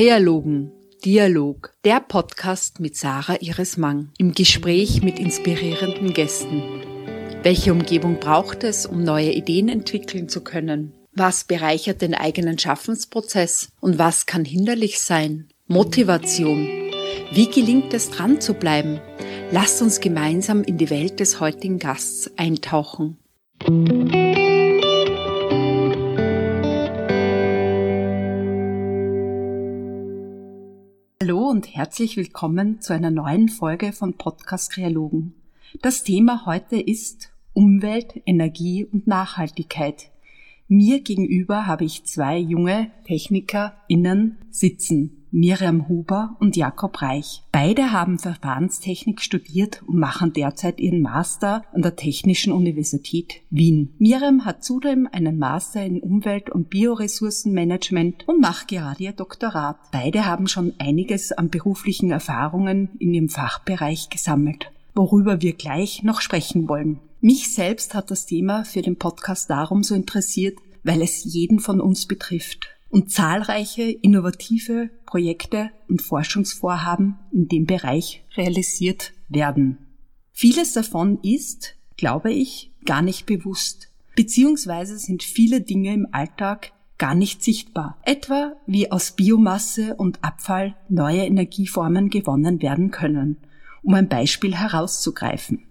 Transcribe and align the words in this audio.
Krealogen 0.00 0.72
Dialog, 1.04 1.74
der 1.84 2.00
Podcast 2.00 2.80
mit 2.80 2.96
Sarah 2.96 3.36
Iris 3.40 3.76
Mang 3.76 4.10
im 4.18 4.32
Gespräch 4.32 5.02
mit 5.02 5.18
inspirierenden 5.18 6.14
Gästen. 6.14 6.62
Welche 7.42 7.72
Umgebung 7.72 8.18
braucht 8.20 8.64
es, 8.64 8.86
um 8.86 9.02
neue 9.02 9.32
Ideen 9.32 9.68
entwickeln 9.68 10.28
zu 10.28 10.42
können? 10.42 10.92
Was 11.12 11.44
bereichert 11.44 12.02
den 12.02 12.14
eigenen 12.14 12.58
Schaffensprozess 12.58 13.72
und 13.80 13.98
was 13.98 14.26
kann 14.26 14.44
hinderlich 14.44 15.00
sein? 15.00 15.48
Motivation. 15.66 16.66
Wie 17.32 17.50
gelingt 17.50 17.92
es 17.92 18.10
dran 18.10 18.40
zu 18.40 18.54
bleiben? 18.54 19.00
Lasst 19.52 19.82
uns 19.82 20.00
gemeinsam 20.00 20.62
in 20.62 20.78
die 20.78 20.90
Welt 20.90 21.20
des 21.20 21.40
heutigen 21.40 21.78
Gasts 21.78 22.30
eintauchen. 22.36 23.18
Hallo 23.62 23.76
und 31.50 31.74
herzlich 31.74 32.16
willkommen 32.16 32.80
zu 32.80 32.94
einer 32.94 33.10
neuen 33.10 33.50
Folge 33.50 33.92
von 33.92 34.14
Podcast 34.14 34.72
Kreologen. 34.72 35.34
Das 35.82 36.04
Thema 36.04 36.46
heute 36.46 36.80
ist 36.80 37.34
Umwelt, 37.52 38.22
Energie 38.24 38.86
und 38.86 39.06
Nachhaltigkeit. 39.06 40.10
Mir 40.66 41.02
gegenüber 41.02 41.66
habe 41.66 41.84
ich 41.84 42.04
zwei 42.04 42.38
junge 42.38 42.90
TechnikerInnen 43.04 44.38
sitzen. 44.50 45.19
Miriam 45.32 45.88
Huber 45.88 46.36
und 46.40 46.56
Jakob 46.56 47.02
Reich. 47.02 47.42
Beide 47.52 47.92
haben 47.92 48.18
Verfahrenstechnik 48.18 49.20
studiert 49.20 49.82
und 49.86 49.98
machen 49.98 50.32
derzeit 50.32 50.80
ihren 50.80 51.02
Master 51.02 51.62
an 51.72 51.82
der 51.82 51.94
Technischen 51.94 52.52
Universität 52.52 53.42
Wien. 53.50 53.94
Miriam 53.98 54.44
hat 54.44 54.64
zudem 54.64 55.08
einen 55.10 55.38
Master 55.38 55.84
in 55.84 56.00
Umwelt- 56.00 56.50
und 56.50 56.68
Bioressourcenmanagement 56.68 58.26
und 58.26 58.40
macht 58.40 58.68
gerade 58.68 59.04
ihr 59.04 59.12
Doktorat. 59.12 59.76
Beide 59.92 60.26
haben 60.26 60.48
schon 60.48 60.74
einiges 60.78 61.30
an 61.30 61.48
beruflichen 61.48 62.10
Erfahrungen 62.10 62.90
in 62.98 63.14
ihrem 63.14 63.28
Fachbereich 63.28 64.10
gesammelt, 64.10 64.72
worüber 64.94 65.40
wir 65.40 65.52
gleich 65.52 66.02
noch 66.02 66.20
sprechen 66.20 66.68
wollen. 66.68 66.98
Mich 67.20 67.54
selbst 67.54 67.94
hat 67.94 68.10
das 68.10 68.26
Thema 68.26 68.64
für 68.64 68.82
den 68.82 68.96
Podcast 68.96 69.48
darum 69.50 69.84
so 69.84 69.94
interessiert, 69.94 70.58
weil 70.82 71.02
es 71.02 71.22
jeden 71.24 71.60
von 71.60 71.80
uns 71.80 72.06
betrifft 72.06 72.68
und 72.90 73.10
zahlreiche 73.10 73.82
innovative 73.82 74.90
Projekte 75.06 75.70
und 75.88 76.02
Forschungsvorhaben 76.02 77.18
in 77.32 77.48
dem 77.48 77.64
Bereich 77.64 78.24
realisiert 78.36 79.12
werden. 79.28 79.78
Vieles 80.32 80.72
davon 80.72 81.18
ist, 81.22 81.76
glaube 81.96 82.32
ich, 82.32 82.72
gar 82.84 83.02
nicht 83.02 83.26
bewusst, 83.26 83.88
beziehungsweise 84.16 84.98
sind 84.98 85.22
viele 85.22 85.60
Dinge 85.60 85.94
im 85.94 86.08
Alltag 86.12 86.72
gar 86.98 87.14
nicht 87.14 87.42
sichtbar, 87.42 87.98
etwa 88.04 88.52
wie 88.66 88.92
aus 88.92 89.12
Biomasse 89.12 89.94
und 89.96 90.22
Abfall 90.22 90.76
neue 90.88 91.24
Energieformen 91.24 92.10
gewonnen 92.10 92.60
werden 92.60 92.90
können, 92.90 93.38
um 93.82 93.94
ein 93.94 94.08
Beispiel 94.08 94.54
herauszugreifen. 94.54 95.62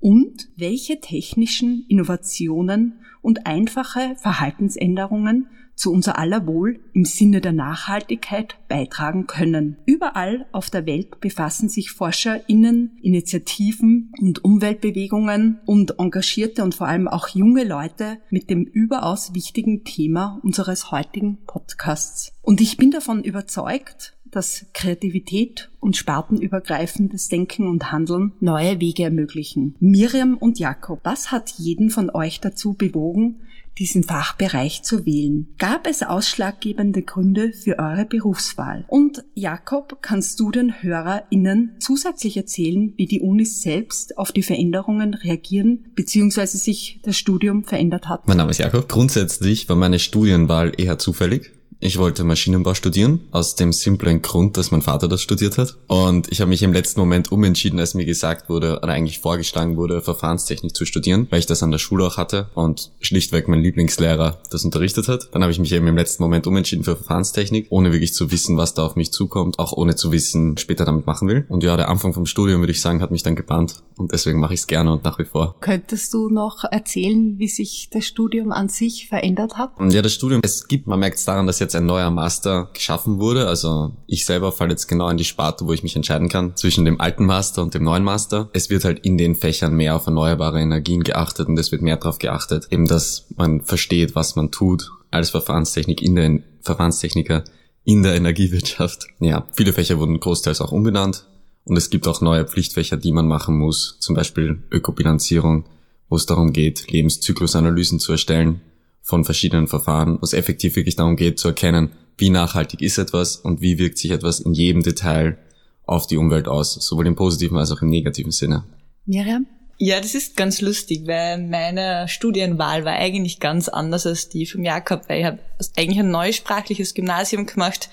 Und 0.00 0.48
welche 0.56 1.00
technischen 1.00 1.84
Innovationen 1.88 3.00
und 3.20 3.46
einfache 3.46 4.14
Verhaltensänderungen 4.16 5.48
zu 5.78 5.92
unser 5.92 6.18
aller 6.18 6.46
Wohl 6.46 6.80
im 6.92 7.04
Sinne 7.04 7.40
der 7.40 7.52
Nachhaltigkeit 7.52 8.56
beitragen 8.68 9.26
können. 9.26 9.76
Überall 9.86 10.46
auf 10.50 10.70
der 10.70 10.86
Welt 10.86 11.20
befassen 11.20 11.68
sich 11.68 11.92
ForscherInnen, 11.92 12.98
Initiativen 13.00 14.12
und 14.20 14.44
Umweltbewegungen 14.44 15.60
und 15.64 15.98
engagierte 15.98 16.64
und 16.64 16.74
vor 16.74 16.88
allem 16.88 17.06
auch 17.06 17.28
junge 17.28 17.64
Leute 17.64 18.18
mit 18.28 18.50
dem 18.50 18.64
überaus 18.64 19.34
wichtigen 19.34 19.84
Thema 19.84 20.40
unseres 20.42 20.90
heutigen 20.90 21.38
Podcasts. 21.46 22.32
Und 22.42 22.60
ich 22.60 22.76
bin 22.76 22.90
davon 22.90 23.22
überzeugt, 23.22 24.18
dass 24.30 24.66
Kreativität 24.74 25.70
und 25.80 25.96
spartenübergreifendes 25.96 27.28
Denken 27.28 27.66
und 27.66 27.92
Handeln 27.92 28.32
neue 28.40 28.80
Wege 28.80 29.04
ermöglichen. 29.04 29.76
Miriam 29.80 30.36
und 30.36 30.58
Jakob, 30.58 31.00
was 31.04 31.30
hat 31.30 31.50
jeden 31.50 31.90
von 31.90 32.10
euch 32.10 32.40
dazu 32.40 32.74
bewogen, 32.74 33.40
diesen 33.78 34.02
Fachbereich 34.02 34.82
zu 34.82 35.06
wählen? 35.06 35.48
Gab 35.58 35.86
es 35.86 36.02
ausschlaggebende 36.02 37.02
Gründe 37.02 37.52
für 37.52 37.78
eure 37.78 38.04
Berufswahl? 38.04 38.84
Und 38.88 39.24
Jakob, 39.34 39.98
kannst 40.02 40.40
du 40.40 40.50
den 40.50 40.82
HörerInnen 40.82 41.76
zusätzlich 41.80 42.36
erzählen, 42.36 42.92
wie 42.96 43.06
die 43.06 43.20
Unis 43.20 43.62
selbst 43.62 44.18
auf 44.18 44.32
die 44.32 44.42
Veränderungen 44.42 45.14
reagieren 45.14 45.86
bzw. 45.94 46.46
sich 46.46 47.00
das 47.02 47.16
Studium 47.16 47.64
verändert 47.64 48.08
hat? 48.08 48.26
Mein 48.26 48.36
Name 48.36 48.50
ist 48.50 48.58
Jakob. 48.58 48.88
Grundsätzlich 48.88 49.68
war 49.68 49.76
meine 49.76 49.98
Studienwahl 49.98 50.72
eher 50.76 50.98
zufällig. 50.98 51.57
Ich 51.80 51.96
wollte 51.96 52.24
Maschinenbau 52.24 52.74
studieren, 52.74 53.20
aus 53.30 53.54
dem 53.54 53.72
simplen 53.72 54.20
Grund, 54.20 54.56
dass 54.56 54.72
mein 54.72 54.82
Vater 54.82 55.06
das 55.06 55.22
studiert 55.22 55.58
hat. 55.58 55.76
Und 55.86 56.26
ich 56.32 56.40
habe 56.40 56.48
mich 56.48 56.62
im 56.64 56.72
letzten 56.72 56.98
Moment 56.98 57.30
umentschieden, 57.30 57.78
als 57.78 57.94
mir 57.94 58.04
gesagt 58.04 58.48
wurde, 58.48 58.80
oder 58.82 58.92
eigentlich 58.92 59.20
vorgeschlagen 59.20 59.76
wurde, 59.76 60.00
Verfahrenstechnik 60.00 60.74
zu 60.74 60.86
studieren, 60.86 61.28
weil 61.30 61.38
ich 61.38 61.46
das 61.46 61.62
an 61.62 61.70
der 61.70 61.78
Schule 61.78 62.04
auch 62.04 62.16
hatte 62.16 62.50
und 62.54 62.90
schlichtweg 62.98 63.46
mein 63.46 63.60
Lieblingslehrer 63.60 64.40
das 64.50 64.64
unterrichtet 64.64 65.06
hat. 65.06 65.28
Dann 65.30 65.42
habe 65.42 65.52
ich 65.52 65.60
mich 65.60 65.70
eben 65.70 65.86
im 65.86 65.96
letzten 65.96 66.24
Moment 66.24 66.48
umentschieden 66.48 66.84
für 66.84 66.96
Verfahrenstechnik, 66.96 67.68
ohne 67.70 67.92
wirklich 67.92 68.12
zu 68.12 68.32
wissen, 68.32 68.56
was 68.56 68.74
da 68.74 68.84
auf 68.84 68.96
mich 68.96 69.12
zukommt, 69.12 69.60
auch 69.60 69.72
ohne 69.72 69.94
zu 69.94 70.10
wissen, 70.10 70.58
später 70.58 70.84
damit 70.84 71.06
machen 71.06 71.28
will. 71.28 71.46
Und 71.48 71.62
ja, 71.62 71.76
der 71.76 71.88
Anfang 71.88 72.12
vom 72.12 72.26
Studium, 72.26 72.60
würde 72.60 72.72
ich 72.72 72.80
sagen, 72.80 73.00
hat 73.02 73.12
mich 73.12 73.22
dann 73.22 73.36
gebannt. 73.36 73.84
Und 73.96 74.12
deswegen 74.12 74.40
mache 74.40 74.54
ich 74.54 74.60
es 74.60 74.66
gerne 74.66 74.92
und 74.92 75.04
nach 75.04 75.18
wie 75.18 75.24
vor. 75.24 75.56
Könntest 75.60 76.12
du 76.12 76.28
noch 76.28 76.64
erzählen, 76.64 77.38
wie 77.38 77.48
sich 77.48 77.88
das 77.92 78.04
Studium 78.04 78.50
an 78.50 78.68
sich 78.68 79.08
verändert 79.08 79.56
hat? 79.56 79.72
Ja, 79.90 80.02
das 80.02 80.14
Studium, 80.14 80.40
es 80.42 80.66
gibt, 80.66 80.86
man 80.86 80.98
merkt 81.00 81.18
es 81.18 81.24
daran, 81.24 81.46
dass 81.46 81.58
jetzt 81.58 81.67
ein 81.74 81.86
neuer 81.86 82.10
Master 82.10 82.70
geschaffen 82.72 83.18
wurde. 83.18 83.48
Also 83.48 83.96
ich 84.06 84.24
selber 84.24 84.52
falle 84.52 84.70
jetzt 84.70 84.86
genau 84.86 85.08
in 85.08 85.16
die 85.16 85.24
Sparte, 85.24 85.66
wo 85.66 85.72
ich 85.72 85.82
mich 85.82 85.96
entscheiden 85.96 86.28
kann 86.28 86.56
zwischen 86.56 86.84
dem 86.84 87.00
alten 87.00 87.24
Master 87.24 87.62
und 87.62 87.74
dem 87.74 87.84
neuen 87.84 88.04
Master. 88.04 88.48
Es 88.52 88.70
wird 88.70 88.84
halt 88.84 89.00
in 89.00 89.18
den 89.18 89.34
Fächern 89.34 89.74
mehr 89.74 89.96
auf 89.96 90.06
erneuerbare 90.06 90.60
Energien 90.60 91.02
geachtet 91.02 91.48
und 91.48 91.58
es 91.58 91.72
wird 91.72 91.82
mehr 91.82 91.96
darauf 91.96 92.18
geachtet, 92.18 92.68
eben 92.70 92.86
dass 92.86 93.26
man 93.36 93.62
versteht, 93.62 94.14
was 94.14 94.36
man 94.36 94.50
tut 94.50 94.90
als 95.10 95.30
Verfahrenstechnik 95.30 96.02
in 96.02 96.14
der 96.14 96.40
Verfahrenstechniker 96.62 97.44
in 97.84 98.02
der 98.02 98.14
Energiewirtschaft. 98.14 99.06
Ja, 99.20 99.46
viele 99.52 99.72
Fächer 99.72 99.98
wurden 99.98 100.20
großteils 100.20 100.60
auch 100.60 100.72
umbenannt 100.72 101.26
und 101.64 101.76
es 101.76 101.90
gibt 101.90 102.06
auch 102.06 102.20
neue 102.20 102.44
Pflichtfächer, 102.44 102.96
die 102.96 103.12
man 103.12 103.26
machen 103.26 103.56
muss, 103.56 103.96
zum 104.00 104.14
Beispiel 104.14 104.62
Ökobilanzierung, 104.70 105.64
wo 106.08 106.16
es 106.16 106.26
darum 106.26 106.52
geht, 106.52 106.90
Lebenszyklusanalysen 106.90 108.00
zu 108.00 108.12
erstellen 108.12 108.60
von 109.08 109.24
verschiedenen 109.24 109.68
Verfahren, 109.68 110.18
wo 110.20 110.24
es 110.24 110.34
effektiv 110.34 110.76
wirklich 110.76 110.94
darum 110.94 111.16
geht 111.16 111.38
zu 111.38 111.48
erkennen, 111.48 111.92
wie 112.18 112.28
nachhaltig 112.28 112.82
ist 112.82 112.98
etwas 112.98 113.36
und 113.36 113.62
wie 113.62 113.78
wirkt 113.78 113.96
sich 113.96 114.10
etwas 114.10 114.38
in 114.38 114.52
jedem 114.52 114.82
Detail 114.82 115.38
auf 115.86 116.06
die 116.06 116.18
Umwelt 116.18 116.46
aus, 116.46 116.74
sowohl 116.74 117.06
im 117.06 117.16
positiven 117.16 117.56
als 117.56 117.72
auch 117.72 117.80
im 117.80 117.88
negativen 117.88 118.32
Sinne. 118.32 118.64
Miriam? 119.06 119.46
Ja, 119.78 119.98
das 119.98 120.14
ist 120.14 120.36
ganz 120.36 120.60
lustig, 120.60 121.06
weil 121.06 121.38
meine 121.38 122.06
Studienwahl 122.06 122.84
war 122.84 122.96
eigentlich 122.96 123.40
ganz 123.40 123.70
anders 123.70 124.06
als 124.06 124.28
die 124.28 124.44
vom 124.44 124.62
Jakob, 124.62 125.08
weil 125.08 125.20
ich 125.20 125.24
habe 125.24 125.38
eigentlich 125.76 126.00
ein 126.00 126.10
neusprachliches 126.10 126.92
Gymnasium 126.92 127.46
gemacht 127.46 127.88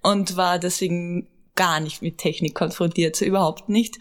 und 0.00 0.38
war 0.38 0.58
deswegen 0.58 1.26
gar 1.56 1.78
nicht 1.80 2.00
mit 2.00 2.16
Technik 2.16 2.54
konfrontiert, 2.54 3.16
so 3.16 3.26
überhaupt 3.26 3.68
nicht. 3.68 3.98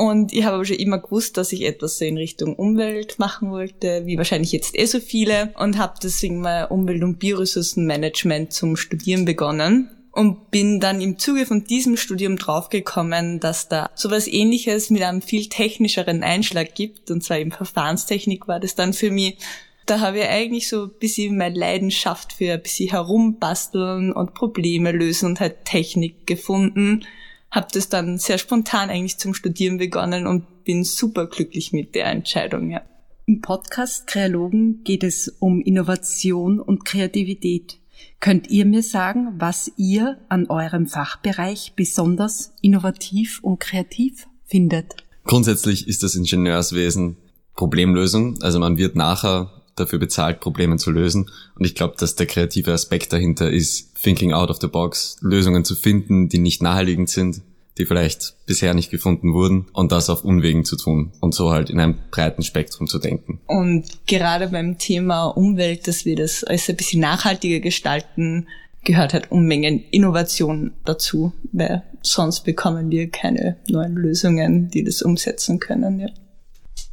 Und 0.00 0.32
ich 0.32 0.44
habe 0.44 0.54
aber 0.54 0.64
schon 0.64 0.76
immer 0.76 0.96
gewusst, 0.96 1.36
dass 1.36 1.52
ich 1.52 1.60
etwas 1.60 1.98
so 1.98 2.06
in 2.06 2.16
Richtung 2.16 2.56
Umwelt 2.56 3.18
machen 3.18 3.50
wollte, 3.50 4.06
wie 4.06 4.16
wahrscheinlich 4.16 4.50
jetzt 4.50 4.74
eh 4.74 4.86
so 4.86 4.98
viele, 4.98 5.52
und 5.58 5.76
habe 5.76 5.92
deswegen 6.02 6.40
mal 6.40 6.64
Umwelt- 6.70 7.02
und 7.02 7.18
Bioressourcenmanagement 7.18 8.50
zum 8.50 8.76
Studieren 8.78 9.26
begonnen. 9.26 9.90
Und 10.12 10.50
bin 10.50 10.80
dann 10.80 11.02
im 11.02 11.18
Zuge 11.18 11.44
von 11.44 11.64
diesem 11.64 11.98
Studium 11.98 12.38
draufgekommen, 12.38 13.40
dass 13.40 13.68
da 13.68 13.90
sowas 13.94 14.26
ähnliches 14.26 14.88
mit 14.88 15.02
einem 15.02 15.20
viel 15.20 15.50
technischeren 15.50 16.22
Einschlag 16.22 16.74
gibt, 16.74 17.10
und 17.10 17.22
zwar 17.22 17.38
eben 17.38 17.52
Verfahrenstechnik 17.52 18.48
war 18.48 18.58
das 18.58 18.74
dann 18.74 18.94
für 18.94 19.10
mich. 19.10 19.36
Da 19.84 20.00
habe 20.00 20.20
ich 20.20 20.28
eigentlich 20.28 20.70
so 20.70 20.84
ein 20.84 20.92
bisschen 20.98 21.36
meine 21.36 21.58
Leidenschaft 21.58 22.32
für 22.32 22.54
ein 22.54 22.62
bisschen 22.62 22.88
herumbasteln 22.88 24.14
und 24.14 24.32
Probleme 24.32 24.92
lösen 24.92 25.26
und 25.26 25.40
halt 25.40 25.66
Technik 25.66 26.26
gefunden 26.26 27.04
habe 27.50 27.68
das 27.72 27.88
dann 27.88 28.18
sehr 28.18 28.38
spontan 28.38 28.90
eigentlich 28.90 29.18
zum 29.18 29.34
Studieren 29.34 29.78
begonnen 29.78 30.26
und 30.26 30.64
bin 30.64 30.84
super 30.84 31.26
glücklich 31.26 31.72
mit 31.72 31.94
der 31.94 32.06
Entscheidung, 32.06 32.70
ja. 32.70 32.82
Im 33.26 33.40
Podcast 33.40 34.06
Kreologen 34.06 34.82
geht 34.82 35.04
es 35.04 35.28
um 35.28 35.60
Innovation 35.60 36.58
und 36.60 36.84
Kreativität. 36.84 37.78
Könnt 38.18 38.50
ihr 38.50 38.66
mir 38.66 38.82
sagen, 38.82 39.34
was 39.38 39.70
ihr 39.76 40.18
an 40.28 40.48
eurem 40.48 40.86
Fachbereich 40.86 41.74
besonders 41.76 42.52
innovativ 42.60 43.40
und 43.42 43.60
kreativ 43.60 44.26
findet? 44.44 44.96
Grundsätzlich 45.24 45.86
ist 45.86 46.02
das 46.02 46.14
Ingenieurswesen 46.16 47.16
Problemlösung. 47.54 48.40
Also 48.42 48.58
man 48.58 48.78
wird 48.78 48.96
nachher 48.96 49.59
dafür 49.76 49.98
bezahlt, 49.98 50.40
Probleme 50.40 50.76
zu 50.76 50.90
lösen. 50.90 51.30
Und 51.56 51.64
ich 51.64 51.74
glaube, 51.74 51.94
dass 51.98 52.16
der 52.16 52.26
kreative 52.26 52.72
Aspekt 52.72 53.12
dahinter 53.12 53.50
ist, 53.50 53.94
thinking 54.02 54.32
out 54.32 54.50
of 54.50 54.58
the 54.60 54.66
box, 54.66 55.16
Lösungen 55.20 55.64
zu 55.64 55.74
finden, 55.74 56.28
die 56.28 56.38
nicht 56.38 56.62
naheliegend 56.62 57.10
sind, 57.10 57.42
die 57.78 57.86
vielleicht 57.86 58.34
bisher 58.46 58.74
nicht 58.74 58.90
gefunden 58.90 59.32
wurden 59.32 59.66
und 59.72 59.90
das 59.92 60.10
auf 60.10 60.24
Unwegen 60.24 60.64
zu 60.64 60.76
tun 60.76 61.12
und 61.20 61.34
so 61.34 61.50
halt 61.50 61.70
in 61.70 61.80
einem 61.80 61.96
breiten 62.10 62.42
Spektrum 62.42 62.86
zu 62.86 62.98
denken. 62.98 63.40
Und 63.46 63.84
gerade 64.06 64.48
beim 64.48 64.78
Thema 64.78 65.24
Umwelt, 65.24 65.88
dass 65.88 66.04
wir 66.04 66.16
das 66.16 66.44
alles 66.44 66.68
ein 66.68 66.76
bisschen 66.76 67.00
nachhaltiger 67.00 67.60
gestalten, 67.60 68.46
gehört 68.84 69.14
halt 69.14 69.30
Unmengen 69.30 69.82
Innovation 69.90 70.72
dazu, 70.84 71.32
weil 71.52 71.82
sonst 72.02 72.44
bekommen 72.44 72.90
wir 72.90 73.10
keine 73.10 73.56
neuen 73.68 73.94
Lösungen, 73.94 74.70
die 74.70 74.84
das 74.84 75.02
umsetzen 75.02 75.58
können. 75.58 76.00
Ja. 76.00 76.08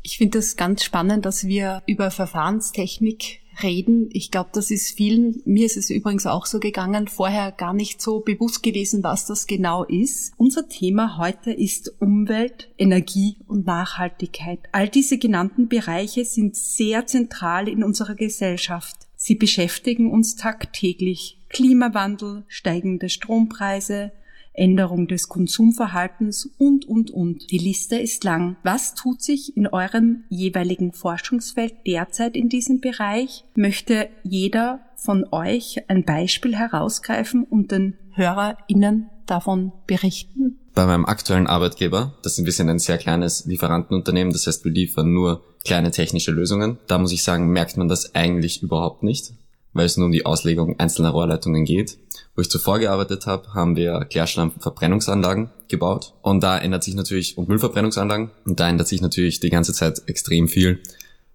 Ich 0.07 0.19
finde 0.19 0.37
das 0.37 0.55
ganz 0.55 0.85
spannend, 0.85 1.25
dass 1.25 1.47
wir 1.47 1.83
über 1.85 2.11
Verfahrenstechnik 2.11 3.41
reden. 3.61 4.09
Ich 4.13 4.31
glaube, 4.31 4.51
das 4.53 4.71
ist 4.71 4.95
vielen, 4.95 5.41
mir 5.43 5.65
ist 5.65 5.75
es 5.75 5.89
übrigens 5.89 6.25
auch 6.25 6.45
so 6.45 6.61
gegangen, 6.61 7.09
vorher 7.09 7.51
gar 7.51 7.73
nicht 7.73 8.01
so 8.01 8.21
bewusst 8.21 8.63
gewesen, 8.63 9.03
was 9.03 9.25
das 9.25 9.47
genau 9.47 9.83
ist. 9.83 10.31
Unser 10.37 10.69
Thema 10.69 11.17
heute 11.17 11.51
ist 11.51 11.93
Umwelt, 11.99 12.69
Energie 12.77 13.35
und 13.47 13.65
Nachhaltigkeit. 13.65 14.59
All 14.71 14.87
diese 14.87 15.17
genannten 15.17 15.67
Bereiche 15.67 16.23
sind 16.23 16.55
sehr 16.55 17.05
zentral 17.05 17.67
in 17.67 17.83
unserer 17.83 18.15
Gesellschaft. 18.15 18.95
Sie 19.17 19.35
beschäftigen 19.35 20.09
uns 20.09 20.37
tagtäglich. 20.37 21.37
Klimawandel, 21.49 22.45
steigende 22.47 23.09
Strompreise, 23.09 24.13
Änderung 24.57 25.07
des 25.07 25.27
Konsumverhaltens 25.27 26.49
und, 26.57 26.85
und, 26.85 27.11
und. 27.11 27.51
Die 27.51 27.57
Liste 27.57 27.97
ist 27.97 28.23
lang. 28.23 28.57
Was 28.63 28.95
tut 28.95 29.21
sich 29.21 29.55
in 29.55 29.67
eurem 29.67 30.23
jeweiligen 30.29 30.93
Forschungsfeld 30.93 31.73
derzeit 31.85 32.35
in 32.35 32.49
diesem 32.49 32.81
Bereich? 32.81 33.43
Möchte 33.55 34.09
jeder 34.23 34.81
von 34.95 35.25
euch 35.31 35.89
ein 35.89 36.03
Beispiel 36.03 36.55
herausgreifen 36.55 37.43
und 37.43 37.71
den 37.71 37.95
HörerInnen 38.13 39.09
davon 39.25 39.71
berichten? 39.85 40.59
Bei 40.73 40.85
meinem 40.85 41.05
aktuellen 41.05 41.47
Arbeitgeber, 41.47 42.17
das 42.23 42.35
sind 42.35 42.45
wir 42.45 42.51
sind 42.51 42.69
ein 42.69 42.79
sehr 42.79 42.97
kleines 42.97 43.45
Lieferantenunternehmen, 43.45 44.31
das 44.31 44.45
heißt 44.45 44.63
wir 44.63 44.71
liefern 44.71 45.11
nur 45.11 45.43
kleine 45.65 45.91
technische 45.91 46.31
Lösungen. 46.31 46.77
Da 46.87 46.97
muss 46.97 47.11
ich 47.11 47.23
sagen, 47.23 47.47
merkt 47.49 47.77
man 47.77 47.87
das 47.87 48.13
eigentlich 48.15 48.61
überhaupt 48.61 49.03
nicht 49.03 49.33
weil 49.77 49.85
es 49.85 49.97
nur 49.97 50.07
um 50.07 50.11
die 50.11 50.25
Auslegung 50.25 50.79
einzelner 50.79 51.11
Rohrleitungen 51.11 51.63
geht. 51.63 51.97
Wo 52.35 52.41
ich 52.41 52.49
zuvor 52.49 52.79
gearbeitet 52.79 53.25
habe, 53.25 53.53
haben 53.53 53.75
wir 53.75 54.05
Klärschlammverbrennungsanlagen 54.05 55.49
gebaut. 55.67 56.13
Und 56.21 56.43
da 56.43 56.57
ändert 56.57 56.83
sich 56.83 56.95
natürlich, 56.95 57.37
und 57.37 57.47
Müllverbrennungsanlagen, 57.47 58.31
und 58.45 58.59
da 58.59 58.69
ändert 58.69 58.87
sich 58.87 59.01
natürlich 59.01 59.39
die 59.39 59.49
ganze 59.49 59.73
Zeit 59.73 60.01
extrem 60.07 60.47
viel, 60.47 60.81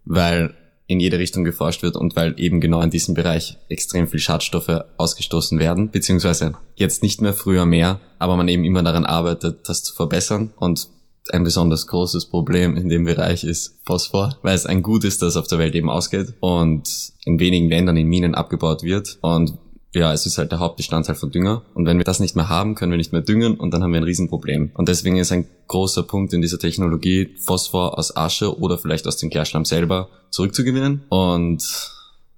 weil 0.04 0.54
in 0.86 1.00
jede 1.00 1.18
Richtung 1.18 1.44
geforscht 1.44 1.82
wird 1.82 1.96
und 1.96 2.16
weil 2.16 2.34
eben 2.38 2.60
genau 2.60 2.82
in 2.82 2.90
diesem 2.90 3.14
Bereich 3.14 3.56
extrem 3.68 4.08
viel 4.08 4.20
Schadstoffe 4.20 4.84
ausgestoßen 4.98 5.58
werden, 5.58 5.90
beziehungsweise 5.90 6.54
jetzt 6.74 7.02
nicht 7.02 7.20
mehr 7.20 7.32
früher 7.32 7.64
mehr, 7.64 8.00
aber 8.18 8.36
man 8.36 8.48
eben 8.48 8.64
immer 8.64 8.82
daran 8.82 9.06
arbeitet, 9.06 9.68
das 9.68 9.82
zu 9.82 9.94
verbessern 9.94 10.52
und 10.56 10.88
ein 11.30 11.44
besonders 11.44 11.86
großes 11.86 12.26
Problem 12.26 12.76
in 12.76 12.88
dem 12.88 13.04
Bereich 13.04 13.44
ist 13.44 13.78
Phosphor, 13.84 14.36
weil 14.42 14.54
es 14.54 14.66
ein 14.66 14.82
Gut 14.82 15.04
ist, 15.04 15.22
das 15.22 15.36
auf 15.36 15.46
der 15.46 15.58
Welt 15.58 15.74
eben 15.74 15.90
ausgeht 15.90 16.34
und 16.40 17.12
in 17.24 17.38
wenigen 17.38 17.69
Ländern 17.69 17.96
in 17.96 18.08
Minen 18.08 18.34
abgebaut 18.34 18.82
wird. 18.82 19.19
Und 19.20 19.58
ja, 19.94 20.12
es 20.12 20.24
ist 20.24 20.38
halt 20.38 20.50
der 20.52 20.58
Hauptbestandteil 20.58 21.14
von 21.14 21.30
Dünger. 21.30 21.62
Und 21.74 21.86
wenn 21.86 21.98
wir 21.98 22.04
das 22.04 22.19
nicht 22.19 22.34
mehr 22.34 22.48
haben, 22.48 22.74
können 22.74 22.92
wir 22.92 22.96
nicht 22.96 23.12
mehr 23.12 23.20
düngen 23.20 23.56
und 23.56 23.72
dann 23.72 23.82
haben 23.82 23.92
wir 23.92 24.00
ein 24.00 24.04
Riesenproblem. 24.04 24.70
Und 24.74 24.88
deswegen 24.88 25.16
ist 25.16 25.32
ein 25.32 25.46
großer 25.69 26.02
Punkt 26.02 26.32
in 26.32 26.40
dieser 26.40 26.58
Technologie, 26.58 27.36
Phosphor 27.38 27.98
aus 27.98 28.16
Asche 28.16 28.58
oder 28.58 28.78
vielleicht 28.78 29.06
aus 29.06 29.18
dem 29.18 29.30
Klärschlamm 29.30 29.64
selber 29.64 30.08
zurückzugewinnen. 30.30 31.02
Und 31.10 31.92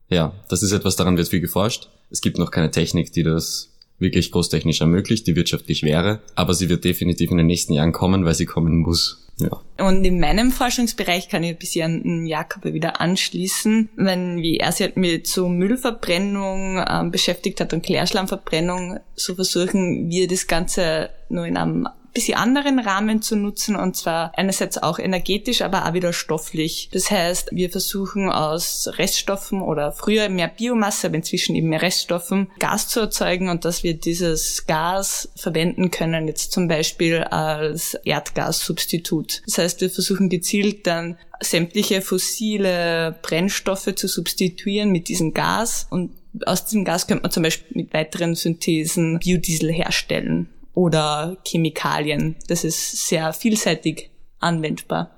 ja, 0.09 0.33
das 0.49 0.63
ist 0.63 0.73
etwas, 0.73 0.97
daran 0.97 1.17
wird 1.17 1.29
viel 1.29 1.41
geforscht. 1.41 1.89
Es 2.11 2.21
gibt 2.21 2.39
noch 2.39 2.51
keine 2.51 2.71
Technik, 2.71 3.13
die 3.13 3.23
das 3.23 3.74
wirklich 3.99 4.31
großtechnisch 4.31 4.81
ermöglicht, 4.81 5.27
die 5.27 5.37
wirtschaftlich 5.37 5.83
wäre, 5.83 6.21
aber 6.35 6.55
sie 6.55 6.69
wird 6.69 6.85
definitiv 6.85 7.31
in 7.31 7.39
den 7.39 7.47
nächsten 7.47 7.73
Jahren 7.73 7.93
kommen, 7.93 8.25
weil 8.25 8.35
sie 8.35 8.47
kommen 8.47 8.79
muss. 8.79 9.21
Ja. 9.39 9.61
Und 9.85 10.05
in 10.05 10.21
meinem 10.21 10.53
Forschungsbereich 10.53 11.29
kann 11.29 11.43
ich 11.43 11.51
ein 11.51 11.59
bisschen 11.59 12.27
Jakob 12.27 12.65
wieder 12.65 13.01
anschließen, 13.01 13.89
wenn 13.97 14.37
wie 14.43 14.59
er 14.59 14.71
sich 14.71 14.87
halt 14.87 14.97
mit 14.97 15.27
so 15.27 15.49
Müllverbrennung 15.49 16.85
ähm, 16.89 17.11
beschäftigt 17.11 17.61
hat 17.61 17.73
und 17.73 17.85
Klärschlammverbrennung, 17.85 19.01
so 19.17 19.35
versuchen 19.35 20.09
wir 20.09 20.29
das 20.29 20.47
Ganze 20.47 21.11
nur 21.29 21.47
in 21.47 21.57
einem 21.57 21.89
bisschen 22.15 22.39
anderen 22.39 22.79
Rahmen 22.79 23.21
zu 23.21 23.37
nutzen 23.37 23.77
und 23.77 23.97
zwar 23.97 24.33
einerseits 24.37 24.79
auch 24.79 24.99
energetisch, 24.99 25.63
aber 25.63 25.87
auch 25.87 25.93
wieder 25.93 26.13
stofflich. 26.13 26.89
Das 26.93 27.11
heißt, 27.11 27.51
wir 27.53 27.71
versuchen 27.71 28.31
aus 28.31 28.89
Reststoffen 28.93 29.61
oder 29.61 29.93
früher 29.93 30.29
mehr 30.29 30.49
Biomasse, 30.49 31.09
aber 31.09 31.17
inzwischen 31.17 31.57
eben 31.57 31.69
mehr 31.69 31.83
Reststoffen 31.83 32.51
Gas 32.61 32.89
zu 32.89 33.01
erzeugen 33.01 33.49
und 33.49 33.65
dass 33.65 33.83
wir 33.83 33.95
dieses 33.95 34.67
Gas 34.67 35.29
verwenden 35.35 35.91
können, 35.91 36.29
jetzt 36.29 36.53
zum 36.53 36.69
Beispiel 36.69 37.19
als 37.25 37.95
Erdgassubstitut. 38.05 39.43
Das 39.47 39.59
heißt, 39.59 39.81
wir 39.81 39.91
versuchen 39.91 40.29
gezielt 40.29 40.87
dann 40.87 41.19
sämtliche 41.41 42.01
fossile 42.01 43.17
Brennstoffe 43.23 43.93
zu 43.97 44.07
substituieren 44.07 44.91
mit 44.93 45.09
diesem 45.09 45.35
Gas 45.35 45.89
und 45.91 46.13
aus 46.47 46.65
diesem 46.65 46.85
Gas 46.85 47.07
könnte 47.07 47.23
man 47.23 47.31
zum 47.33 47.43
Beispiel 47.43 47.77
mit 47.83 47.93
weiteren 47.93 48.35
Synthesen 48.35 49.19
Biodiesel 49.19 49.73
herstellen 49.73 50.49
oder 50.75 51.37
Chemikalien. 51.47 52.37
Das 52.49 52.65
ist 52.65 53.07
sehr 53.07 53.33
vielseitig 53.33 54.11
anwendbar. 54.41 55.11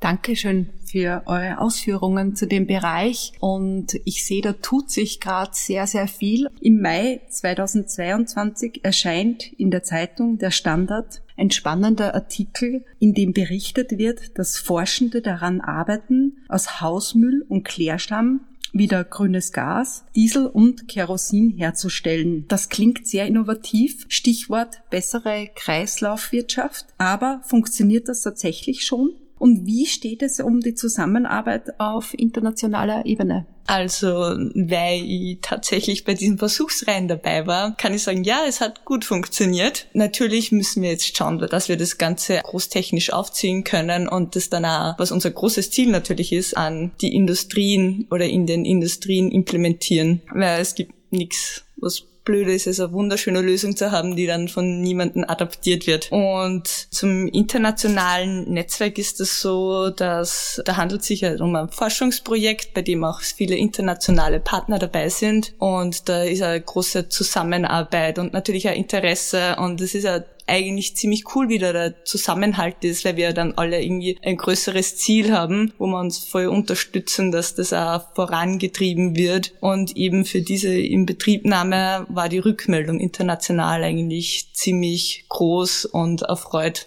Dankeschön 0.00 0.68
für 0.84 1.22
eure 1.24 1.58
Ausführungen 1.58 2.36
zu 2.36 2.46
dem 2.46 2.66
Bereich 2.66 3.32
und 3.40 3.94
ich 4.04 4.26
sehe, 4.26 4.42
da 4.42 4.52
tut 4.52 4.90
sich 4.90 5.18
gerade 5.18 5.52
sehr, 5.54 5.86
sehr 5.86 6.08
viel. 6.08 6.50
Im 6.60 6.82
Mai 6.82 7.22
2022 7.30 8.84
erscheint 8.84 9.50
in 9.54 9.70
der 9.70 9.82
Zeitung 9.82 10.36
Der 10.36 10.50
Standard 10.50 11.22
ein 11.38 11.50
spannender 11.50 12.14
Artikel, 12.14 12.84
in 12.98 13.14
dem 13.14 13.32
berichtet 13.32 13.96
wird, 13.96 14.38
dass 14.38 14.58
Forschende 14.58 15.22
daran 15.22 15.62
arbeiten, 15.62 16.36
aus 16.48 16.82
Hausmüll 16.82 17.44
und 17.48 17.64
Klärschlamm 17.64 18.40
wieder 18.74 19.04
grünes 19.04 19.52
Gas, 19.52 20.04
Diesel 20.14 20.46
und 20.46 20.88
Kerosin 20.88 21.50
herzustellen. 21.50 22.46
Das 22.48 22.68
klingt 22.68 23.06
sehr 23.06 23.26
innovativ. 23.26 24.04
Stichwort 24.08 24.82
bessere 24.90 25.48
Kreislaufwirtschaft. 25.54 26.86
Aber 26.98 27.40
funktioniert 27.44 28.08
das 28.08 28.22
tatsächlich 28.22 28.84
schon? 28.84 29.14
Und 29.38 29.66
wie 29.66 29.86
steht 29.86 30.22
es 30.22 30.40
um 30.40 30.60
die 30.60 30.74
Zusammenarbeit 30.74 31.78
auf 31.80 32.14
internationaler 32.16 33.04
Ebene? 33.04 33.46
Also, 33.66 34.08
weil 34.08 35.02
ich 35.04 35.38
tatsächlich 35.40 36.04
bei 36.04 36.14
diesen 36.14 36.38
Versuchsreihen 36.38 37.08
dabei 37.08 37.46
war, 37.46 37.76
kann 37.76 37.94
ich 37.94 38.02
sagen, 38.02 38.24
ja, 38.24 38.42
es 38.46 38.60
hat 38.60 38.84
gut 38.84 39.04
funktioniert. 39.04 39.86
Natürlich 39.94 40.52
müssen 40.52 40.82
wir 40.82 40.90
jetzt 40.90 41.16
schauen, 41.16 41.38
dass 41.38 41.68
wir 41.68 41.76
das 41.76 41.96
Ganze 41.96 42.40
großtechnisch 42.42 43.12
aufziehen 43.12 43.64
können 43.64 44.08
und 44.08 44.36
das 44.36 44.50
dann 44.50 44.66
auch, 44.66 44.98
was 44.98 45.12
unser 45.12 45.30
großes 45.30 45.70
Ziel 45.70 45.90
natürlich 45.90 46.32
ist, 46.32 46.56
an 46.56 46.92
die 47.00 47.14
Industrien 47.14 48.06
oder 48.10 48.26
in 48.26 48.46
den 48.46 48.64
Industrien 48.64 49.30
implementieren. 49.30 50.20
Weil 50.30 50.60
es 50.60 50.74
gibt 50.74 50.92
nichts, 51.10 51.64
was 51.76 52.04
Blöde 52.24 52.54
ist 52.54 52.66
es, 52.66 52.80
eine 52.80 52.92
wunderschöne 52.92 53.40
Lösung 53.40 53.76
zu 53.76 53.92
haben, 53.92 54.16
die 54.16 54.26
dann 54.26 54.48
von 54.48 54.80
niemandem 54.80 55.24
adaptiert 55.26 55.86
wird. 55.86 56.10
Und 56.10 56.66
zum 56.66 57.28
internationalen 57.28 58.50
Netzwerk 58.50 58.98
ist 58.98 59.20
es 59.20 59.40
so, 59.40 59.90
dass 59.90 60.60
da 60.64 60.76
handelt 60.76 61.02
sich 61.02 61.20
ja 61.20 61.34
um 61.40 61.54
ein 61.54 61.68
Forschungsprojekt, 61.68 62.74
bei 62.74 62.82
dem 62.82 63.04
auch 63.04 63.20
viele 63.20 63.56
internationale 63.56 64.40
Partner 64.40 64.78
dabei 64.78 65.08
sind. 65.08 65.54
Und 65.58 66.08
da 66.08 66.22
ist 66.22 66.42
eine 66.42 66.60
große 66.60 67.08
Zusammenarbeit 67.08 68.18
und 68.18 68.32
natürlich 68.32 68.68
ein 68.68 68.76
Interesse. 68.76 69.56
Und 69.58 69.80
es 69.80 69.94
ist 69.94 70.04
ja 70.04 70.24
eigentlich 70.46 70.96
ziemlich 70.96 71.24
cool, 71.34 71.48
wie 71.48 71.58
da 71.58 71.72
der 71.72 72.04
Zusammenhalt 72.04 72.84
ist, 72.84 73.04
weil 73.04 73.16
wir 73.16 73.32
dann 73.32 73.54
alle 73.56 73.82
irgendwie 73.82 74.18
ein 74.22 74.36
größeres 74.36 74.96
Ziel 74.96 75.32
haben, 75.32 75.72
wo 75.78 75.86
wir 75.86 75.98
uns 75.98 76.18
voll 76.18 76.46
unterstützen, 76.46 77.32
dass 77.32 77.54
das 77.54 77.72
auch 77.72 78.14
vorangetrieben 78.14 79.16
wird. 79.16 79.54
Und 79.60 79.96
eben 79.96 80.24
für 80.24 80.42
diese 80.42 80.74
Inbetriebnahme 80.74 82.06
war 82.08 82.28
die 82.28 82.38
Rückmeldung 82.38 83.00
international 83.00 83.82
eigentlich 83.82 84.50
ziemlich 84.52 85.24
groß 85.28 85.86
und 85.86 86.22
erfreut. 86.22 86.86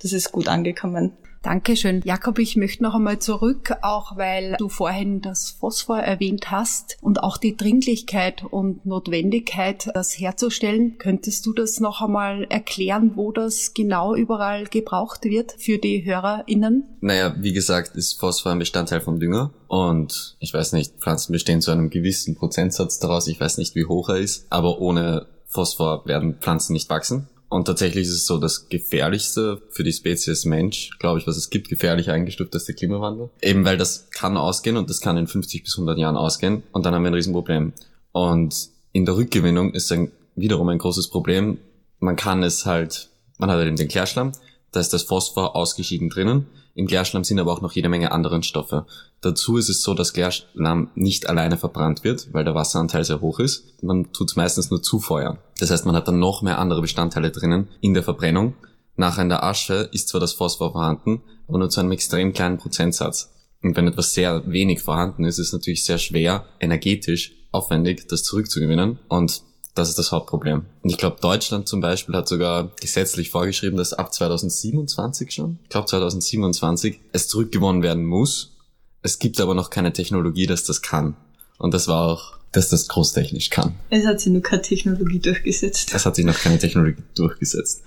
Das 0.00 0.12
ist 0.12 0.32
gut 0.32 0.48
angekommen. 0.48 1.12
Dankeschön. 1.42 2.02
Jakob, 2.04 2.38
ich 2.38 2.56
möchte 2.56 2.84
noch 2.84 2.94
einmal 2.94 3.18
zurück, 3.18 3.74
auch 3.82 4.16
weil 4.16 4.54
du 4.58 4.68
vorhin 4.68 5.20
das 5.20 5.50
Phosphor 5.50 5.98
erwähnt 5.98 6.50
hast 6.50 6.96
und 7.00 7.22
auch 7.22 7.36
die 7.36 7.56
Dringlichkeit 7.56 8.44
und 8.44 8.86
Notwendigkeit, 8.86 9.90
das 9.94 10.18
herzustellen. 10.18 10.98
Könntest 10.98 11.44
du 11.46 11.52
das 11.52 11.80
noch 11.80 12.00
einmal 12.00 12.44
erklären, 12.44 13.12
wo 13.16 13.32
das 13.32 13.74
genau 13.74 14.14
überall 14.14 14.66
gebraucht 14.66 15.24
wird 15.24 15.52
für 15.58 15.78
die 15.78 16.04
HörerInnen? 16.04 16.84
Naja, 17.00 17.34
wie 17.38 17.52
gesagt, 17.52 17.96
ist 17.96 18.20
Phosphor 18.20 18.52
ein 18.52 18.60
Bestandteil 18.60 19.00
vom 19.00 19.18
Dünger 19.18 19.52
und 19.66 20.36
ich 20.38 20.54
weiß 20.54 20.72
nicht, 20.74 21.00
Pflanzen 21.00 21.32
bestehen 21.32 21.60
zu 21.60 21.72
einem 21.72 21.90
gewissen 21.90 22.36
Prozentsatz 22.36 23.00
daraus. 23.00 23.26
Ich 23.26 23.40
weiß 23.40 23.58
nicht, 23.58 23.74
wie 23.74 23.86
hoch 23.86 24.08
er 24.10 24.18
ist, 24.18 24.46
aber 24.50 24.80
ohne 24.80 25.26
Phosphor 25.46 26.06
werden 26.06 26.36
Pflanzen 26.40 26.72
nicht 26.72 26.88
wachsen. 26.88 27.28
Und 27.52 27.66
tatsächlich 27.66 28.06
ist 28.06 28.14
es 28.14 28.26
so, 28.26 28.38
das 28.38 28.70
Gefährlichste 28.70 29.60
für 29.68 29.84
die 29.84 29.92
Spezies 29.92 30.46
Mensch, 30.46 30.88
glaube 30.98 31.18
ich, 31.18 31.26
was 31.26 31.36
es 31.36 31.50
gibt, 31.50 31.68
gefährlicher 31.68 32.14
eingestuft 32.14 32.54
als 32.54 32.64
der 32.64 32.74
Klimawandel. 32.74 33.28
Eben 33.42 33.66
weil 33.66 33.76
das 33.76 34.08
kann 34.10 34.38
ausgehen 34.38 34.78
und 34.78 34.88
das 34.88 35.02
kann 35.02 35.18
in 35.18 35.26
50 35.26 35.62
bis 35.62 35.74
100 35.74 35.98
Jahren 35.98 36.16
ausgehen 36.16 36.62
und 36.72 36.86
dann 36.86 36.94
haben 36.94 37.02
wir 37.02 37.10
ein 37.10 37.14
Riesenproblem. 37.14 37.74
Und 38.12 38.68
in 38.92 39.04
der 39.04 39.16
Rückgewinnung 39.16 39.74
ist 39.74 39.90
dann 39.90 40.10
wiederum 40.34 40.70
ein 40.70 40.78
großes 40.78 41.10
Problem. 41.10 41.58
Man 41.98 42.16
kann 42.16 42.42
es 42.42 42.64
halt 42.64 43.10
Man 43.36 43.50
hat 43.50 43.58
halt 43.58 43.68
eben 43.68 43.76
den 43.76 43.88
Klärschlamm, 43.88 44.32
da 44.72 44.80
ist 44.80 44.92
das 44.92 45.02
Phosphor 45.02 45.54
ausgeschieden 45.54 46.08
drinnen. 46.08 46.46
Im 46.74 46.86
Klärschlamm 46.86 47.24
sind 47.24 47.38
aber 47.38 47.52
auch 47.52 47.60
noch 47.60 47.72
jede 47.72 47.90
Menge 47.90 48.12
anderen 48.12 48.42
Stoffe. 48.42 48.86
Dazu 49.20 49.58
ist 49.58 49.68
es 49.68 49.82
so, 49.82 49.92
dass 49.92 50.14
Klärschlamm 50.14 50.90
nicht 50.94 51.28
alleine 51.28 51.58
verbrannt 51.58 52.02
wird, 52.02 52.32
weil 52.32 52.44
der 52.44 52.54
Wasseranteil 52.54 53.04
sehr 53.04 53.20
hoch 53.20 53.38
ist. 53.38 53.82
Man 53.82 54.12
tut 54.12 54.30
es 54.30 54.36
meistens 54.36 54.70
nur 54.70 54.82
zufeuern. 54.82 55.38
Das 55.58 55.70
heißt, 55.70 55.84
man 55.84 55.94
hat 55.94 56.08
dann 56.08 56.18
noch 56.18 56.40
mehr 56.40 56.58
andere 56.58 56.80
Bestandteile 56.80 57.30
drinnen 57.30 57.68
in 57.82 57.92
der 57.92 58.02
Verbrennung. 58.02 58.54
Nachher 58.96 59.22
in 59.22 59.28
der 59.28 59.44
Asche 59.44 59.90
ist 59.92 60.08
zwar 60.08 60.20
das 60.20 60.32
Phosphor 60.32 60.72
vorhanden, 60.72 61.22
aber 61.46 61.58
nur 61.58 61.70
zu 61.70 61.80
einem 61.80 61.92
extrem 61.92 62.32
kleinen 62.32 62.58
Prozentsatz. 62.58 63.30
Und 63.62 63.76
wenn 63.76 63.86
etwas 63.86 64.14
sehr 64.14 64.42
wenig 64.50 64.80
vorhanden 64.80 65.24
ist, 65.24 65.38
ist 65.38 65.48
es 65.48 65.52
natürlich 65.52 65.84
sehr 65.84 65.98
schwer, 65.98 66.46
energetisch 66.58 67.32
aufwendig, 67.52 68.08
das 68.08 68.22
zurückzugewinnen. 68.22 68.98
Und 69.08 69.42
das 69.74 69.88
ist 69.88 69.98
das 69.98 70.12
Hauptproblem. 70.12 70.66
Und 70.82 70.90
ich 70.90 70.98
glaube, 70.98 71.16
Deutschland 71.20 71.66
zum 71.66 71.80
Beispiel 71.80 72.14
hat 72.14 72.28
sogar 72.28 72.72
gesetzlich 72.80 73.30
vorgeschrieben, 73.30 73.76
dass 73.76 73.92
ab 73.92 74.12
2027 74.12 75.32
schon, 75.32 75.58
ich 75.62 75.70
glaube 75.70 75.86
2027, 75.86 77.00
es 77.12 77.28
zurückgewonnen 77.28 77.82
werden 77.82 78.04
muss. 78.04 78.56
Es 79.02 79.18
gibt 79.18 79.40
aber 79.40 79.54
noch 79.54 79.70
keine 79.70 79.92
Technologie, 79.92 80.46
dass 80.46 80.64
das 80.64 80.82
kann. 80.82 81.16
Und 81.58 81.74
das 81.74 81.88
war 81.88 82.02
auch, 82.02 82.38
dass 82.52 82.68
das 82.68 82.86
großtechnisch 82.88 83.50
kann. 83.50 83.74
Es 83.88 84.04
hat 84.04 84.20
sich 84.20 84.32
noch 84.32 84.42
keine 84.42 84.62
Technologie 84.62 85.18
durchgesetzt. 85.18 85.92
Es 85.94 86.04
hat 86.04 86.16
sich 86.16 86.24
noch 86.24 86.38
keine 86.38 86.58
Technologie 86.58 87.02
durchgesetzt. 87.14 87.82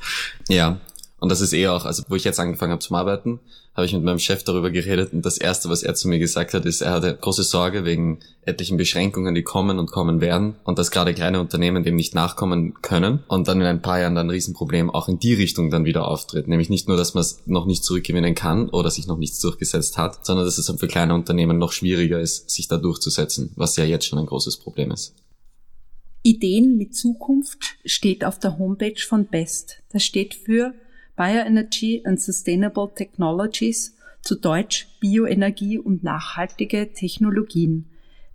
Ja, 0.50 0.82
und 1.20 1.30
das 1.30 1.42
ist 1.42 1.54
eher 1.54 1.74
auch, 1.74 1.86
also 1.86 2.04
wo 2.10 2.16
ich 2.16 2.26
jetzt 2.26 2.40
angefangen 2.40 2.74
habe 2.74 2.82
zum 2.82 2.96
Arbeiten, 2.96 3.40
habe 3.74 3.86
ich 3.86 3.94
mit 3.94 4.04
meinem 4.04 4.20
Chef 4.20 4.44
darüber 4.44 4.70
geredet 4.70 5.14
und 5.14 5.26
das 5.26 5.38
erste, 5.38 5.70
was 5.70 5.82
er 5.82 5.96
zu 5.96 6.08
mir 6.08 6.20
gesagt 6.20 6.54
hat, 6.54 6.66
ist, 6.66 6.82
er 6.82 6.92
hatte 6.92 7.18
große 7.20 7.44
Sorge 7.44 7.86
wegen 7.86 8.20
etlichen 8.42 8.78
Beschränkungen, 8.78 9.34
die 9.34 9.44
kommen 9.44 9.80
und 9.80 9.92
kommen 9.92 10.22
werden 10.22 10.56
und 10.66 10.78
dass 10.78 10.92
gerade 10.92 11.14
kleine 11.14 11.40
Unternehmen 11.40 11.84
dem 11.84 11.96
nicht 11.96 12.16
nachkommen 12.16 12.76
können 12.82 13.24
und 13.28 13.48
dann 13.48 13.62
in 13.62 13.68
ein 13.68 13.82
paar 13.82 14.00
Jahren 14.00 14.16
dann 14.16 14.28
ein 14.28 14.32
Riesenproblem 14.32 14.90
auch 14.90 15.08
in 15.08 15.20
die 15.20 15.34
Richtung 15.34 15.70
dann 15.70 15.86
wieder 15.86 16.08
auftritt. 16.08 16.48
Nämlich 16.48 16.70
nicht 16.70 16.88
nur, 16.88 16.98
dass 16.98 17.14
man 17.14 17.22
es 17.22 17.42
noch 17.46 17.66
nicht 17.66 17.84
zurückgewinnen 17.84 18.36
kann 18.36 18.70
oder 18.70 18.92
sich 18.92 19.08
noch 19.08 19.18
nichts 19.18 19.40
durchgesetzt 19.40 19.98
hat, 19.98 20.26
sondern 20.26 20.46
dass 20.46 20.58
es 20.58 20.66
dann 20.66 20.78
für 20.78 20.88
kleine 20.88 21.14
Unternehmen 21.14 21.58
noch 21.58 21.72
schwieriger 21.72 22.20
ist, 22.20 22.50
sich 22.50 22.68
da 22.68 22.78
durchzusetzen, 22.78 23.52
was 23.56 23.78
ja 23.78 23.86
jetzt 23.86 24.06
schon 24.06 24.20
ein 24.20 24.26
großes 24.26 24.58
Problem 24.58 24.92
ist. 24.92 25.16
Ideen 26.24 26.78
mit 26.78 26.96
Zukunft 26.96 27.78
steht 27.86 28.26
auf 28.26 28.40
der 28.40 28.58
Homepage 28.58 29.00
von 29.00 29.28
BEST. 29.28 29.84
Das 29.92 30.04
steht 30.04 30.34
für 30.34 30.74
Bioenergy 31.16 32.04
and 32.06 32.20
Sustainable 32.20 32.92
Technologies, 32.94 33.96
zu 34.22 34.36
Deutsch 34.36 34.88
Bioenergie 35.00 35.78
und 35.78 36.04
nachhaltige 36.04 36.92
Technologien. 36.94 37.86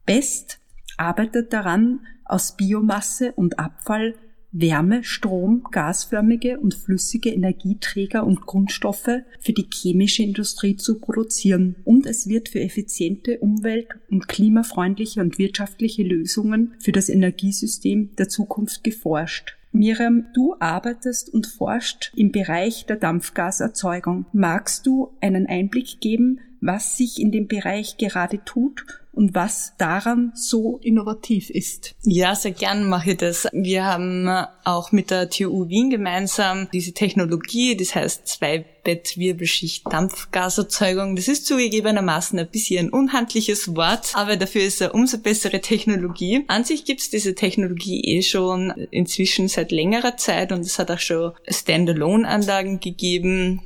BEST 0.06 0.60
arbeitet 0.96 1.52
daran, 1.52 2.00
aus 2.24 2.56
Biomasse 2.56 3.32
und 3.32 3.58
Abfall 3.58 4.14
Wärme, 4.52 5.04
Strom, 5.04 5.62
gasförmige 5.70 6.58
und 6.58 6.74
flüssige 6.74 7.30
Energieträger 7.30 8.26
und 8.26 8.46
Grundstoffe 8.46 9.22
für 9.38 9.52
die 9.52 9.68
chemische 9.72 10.24
Industrie 10.24 10.76
zu 10.76 10.98
produzieren. 10.98 11.76
Und 11.84 12.06
es 12.06 12.28
wird 12.28 12.48
für 12.48 12.60
effiziente, 12.60 13.38
umwelt- 13.38 13.94
und 14.10 14.26
klimafreundliche 14.26 15.20
und 15.20 15.38
wirtschaftliche 15.38 16.02
Lösungen 16.02 16.74
für 16.80 16.90
das 16.90 17.08
Energiesystem 17.08 18.16
der 18.16 18.28
Zukunft 18.28 18.82
geforscht. 18.82 19.56
Miriam, 19.72 20.26
du 20.34 20.56
arbeitest 20.58 21.32
und 21.32 21.46
forscht 21.46 22.12
im 22.16 22.32
Bereich 22.32 22.86
der 22.86 22.96
Dampfgaserzeugung. 22.96 24.26
Magst 24.32 24.86
du 24.86 25.12
einen 25.20 25.46
Einblick 25.46 26.00
geben, 26.00 26.40
was 26.60 26.96
sich 26.96 27.20
in 27.20 27.30
dem 27.30 27.46
Bereich 27.46 27.96
gerade 27.96 28.44
tut 28.44 28.84
und 29.12 29.34
was 29.34 29.74
daran 29.76 30.32
so 30.34 30.78
innovativ 30.82 31.50
ist. 31.50 31.94
Ja, 32.04 32.34
sehr 32.34 32.52
gern 32.52 32.88
mache 32.88 33.12
ich 33.12 33.16
das. 33.16 33.48
Wir 33.52 33.84
haben 33.84 34.28
auch 34.64 34.92
mit 34.92 35.10
der 35.10 35.28
TU 35.28 35.68
Wien 35.68 35.90
gemeinsam 35.90 36.68
diese 36.72 36.92
Technologie, 36.92 37.76
das 37.76 37.94
heißt 37.94 38.28
Zwei-Bettwirbelschicht 38.28 39.84
Dampfgaserzeugung. 39.92 41.16
Das 41.16 41.28
ist 41.28 41.46
zugegebenermaßen 41.46 42.38
ein 42.38 42.48
bisschen 42.48 42.86
ein 42.86 42.92
unhandliches 42.92 43.74
Wort, 43.74 44.12
aber 44.14 44.36
dafür 44.36 44.62
ist 44.62 44.76
es 44.76 44.82
eine 44.82 44.92
umso 44.92 45.18
bessere 45.18 45.60
Technologie. 45.60 46.44
An 46.46 46.64
sich 46.64 46.84
gibt 46.84 47.00
es 47.00 47.10
diese 47.10 47.34
Technologie 47.34 48.00
eh 48.04 48.22
schon 48.22 48.70
inzwischen 48.90 49.48
seit 49.48 49.72
längerer 49.72 50.16
Zeit 50.16 50.52
und 50.52 50.60
es 50.60 50.78
hat 50.78 50.90
auch 50.90 51.00
schon 51.00 51.32
Standalone-Anlagen 51.48 52.78
gegeben, 52.80 53.60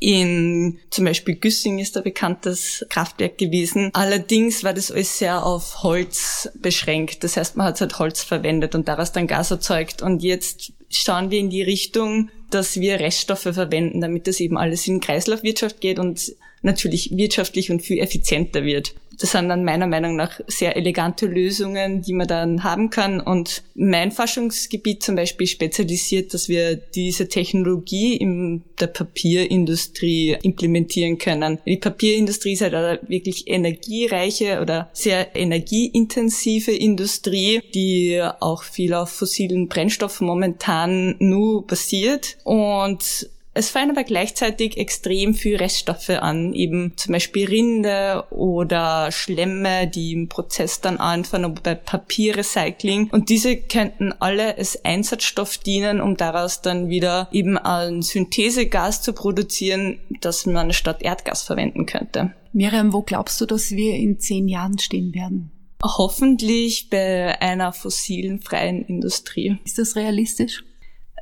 in 0.00 0.78
zum 0.90 1.04
Beispiel 1.06 1.36
Güssing 1.36 1.78
ist 1.78 1.96
ein 1.96 2.04
bekanntes 2.04 2.84
Kraftwerk 2.88 3.38
gewesen. 3.38 3.90
Allerdings 3.94 4.62
war 4.62 4.74
das 4.74 4.90
alles 4.90 5.18
sehr 5.18 5.44
auf 5.44 5.82
Holz 5.82 6.48
beschränkt. 6.54 7.24
Das 7.24 7.36
heißt, 7.36 7.56
man 7.56 7.66
hat 7.66 7.80
halt 7.80 7.98
Holz 7.98 8.22
verwendet 8.22 8.74
und 8.74 8.86
daraus 8.86 9.12
dann 9.12 9.26
Gas 9.26 9.50
erzeugt. 9.50 10.02
Und 10.02 10.22
jetzt 10.22 10.72
schauen 10.90 11.30
wir 11.30 11.38
in 11.38 11.50
die 11.50 11.62
Richtung, 11.62 12.30
dass 12.50 12.80
wir 12.80 13.00
Reststoffe 13.00 13.40
verwenden, 13.40 14.00
damit 14.00 14.26
das 14.26 14.40
eben 14.40 14.56
alles 14.56 14.86
in 14.86 15.00
Kreislaufwirtschaft 15.00 15.80
geht 15.80 15.98
und 15.98 16.34
natürlich 16.62 17.16
wirtschaftlich 17.16 17.70
und 17.70 17.80
viel 17.80 17.98
effizienter 17.98 18.64
wird. 18.64 18.94
Das 19.20 19.32
sind 19.32 19.48
dann 19.48 19.64
meiner 19.64 19.86
Meinung 19.86 20.16
nach 20.16 20.40
sehr 20.46 20.76
elegante 20.76 21.26
Lösungen, 21.26 22.02
die 22.02 22.12
man 22.12 22.28
dann 22.28 22.62
haben 22.62 22.90
kann. 22.90 23.20
Und 23.20 23.64
mein 23.74 24.12
Forschungsgebiet 24.12 25.02
zum 25.02 25.16
Beispiel 25.16 25.46
spezialisiert, 25.46 26.32
dass 26.34 26.48
wir 26.48 26.76
diese 26.76 27.28
Technologie 27.28 28.16
in 28.16 28.62
der 28.80 28.86
Papierindustrie 28.86 30.36
implementieren 30.42 31.18
können. 31.18 31.58
Die 31.66 31.76
Papierindustrie 31.76 32.52
ist 32.52 32.62
halt 32.62 32.74
eine 32.74 33.00
wirklich 33.08 33.48
energiereiche 33.48 34.60
oder 34.60 34.88
sehr 34.92 35.34
energieintensive 35.34 36.70
Industrie, 36.72 37.60
die 37.74 38.22
auch 38.40 38.62
viel 38.62 38.94
auf 38.94 39.10
fossilen 39.10 39.68
Brennstoffen 39.68 40.26
momentan 40.26 41.16
nur 41.18 41.66
basiert. 41.66 42.36
Und 42.44 43.28
es 43.58 43.70
fallen 43.70 43.90
aber 43.90 44.04
gleichzeitig 44.04 44.76
extrem 44.76 45.34
viel 45.34 45.56
Reststoffe 45.56 46.10
an, 46.10 46.52
eben 46.52 46.92
zum 46.94 47.12
Beispiel 47.12 47.48
Rinde 47.48 48.24
oder 48.30 49.10
Schlemme, 49.10 49.88
die 49.88 50.12
im 50.12 50.28
Prozess 50.28 50.80
dann 50.80 50.98
anfangen, 50.98 51.58
bei 51.60 51.74
Papierrecycling. 51.74 53.10
Und 53.10 53.30
diese 53.30 53.56
könnten 53.56 54.12
alle 54.12 54.56
als 54.56 54.84
Einsatzstoff 54.84 55.58
dienen, 55.58 56.00
um 56.00 56.16
daraus 56.16 56.62
dann 56.62 56.88
wieder 56.88 57.28
eben 57.32 57.58
ein 57.58 58.02
Synthesegas 58.02 59.02
zu 59.02 59.12
produzieren, 59.12 59.98
das 60.20 60.46
man 60.46 60.72
statt 60.72 61.02
Erdgas 61.02 61.42
verwenden 61.42 61.84
könnte. 61.84 62.32
Miriam, 62.52 62.92
wo 62.92 63.02
glaubst 63.02 63.40
du, 63.40 63.46
dass 63.46 63.72
wir 63.72 63.96
in 63.96 64.20
zehn 64.20 64.46
Jahren 64.46 64.78
stehen 64.78 65.12
werden? 65.14 65.50
Hoffentlich 65.82 66.90
bei 66.90 67.40
einer 67.40 67.72
fossilen 67.72 68.40
freien 68.40 68.84
Industrie. 68.84 69.58
Ist 69.64 69.78
das 69.78 69.96
realistisch? 69.96 70.62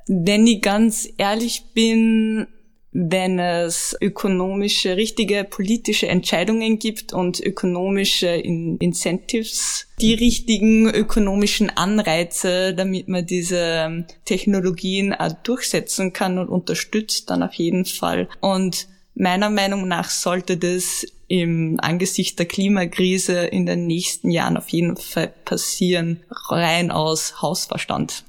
Wenn 0.06 0.46
ich 0.46 0.62
ganz 0.62 1.08
ehrlich 1.18 1.64
bin, 1.74 2.46
wenn 2.98 3.38
es 3.38 3.94
ökonomische, 4.00 4.96
richtige 4.96 5.44
politische 5.44 6.08
Entscheidungen 6.08 6.78
gibt 6.78 7.12
und 7.12 7.40
ökonomische 7.40 8.28
Incentives, 8.28 9.86
die 10.00 10.14
richtigen 10.14 10.88
ökonomischen 10.88 11.68
Anreize, 11.68 12.72
damit 12.74 13.08
man 13.08 13.26
diese 13.26 14.06
Technologien 14.24 15.12
auch 15.12 15.32
durchsetzen 15.42 16.14
kann 16.14 16.38
und 16.38 16.48
unterstützt, 16.48 17.28
dann 17.28 17.42
auf 17.42 17.54
jeden 17.54 17.84
Fall. 17.84 18.28
Und 18.40 18.88
meiner 19.14 19.50
Meinung 19.50 19.88
nach 19.88 20.08
sollte 20.08 20.56
das 20.56 21.06
im 21.28 21.78
Angesicht 21.80 22.38
der 22.38 22.46
Klimakrise 22.46 23.46
in 23.46 23.66
den 23.66 23.86
nächsten 23.86 24.30
Jahren 24.30 24.56
auf 24.56 24.68
jeden 24.68 24.96
Fall 24.96 25.32
passieren, 25.44 26.22
rein 26.30 26.90
aus 26.90 27.42
Hausverstand. 27.42 28.24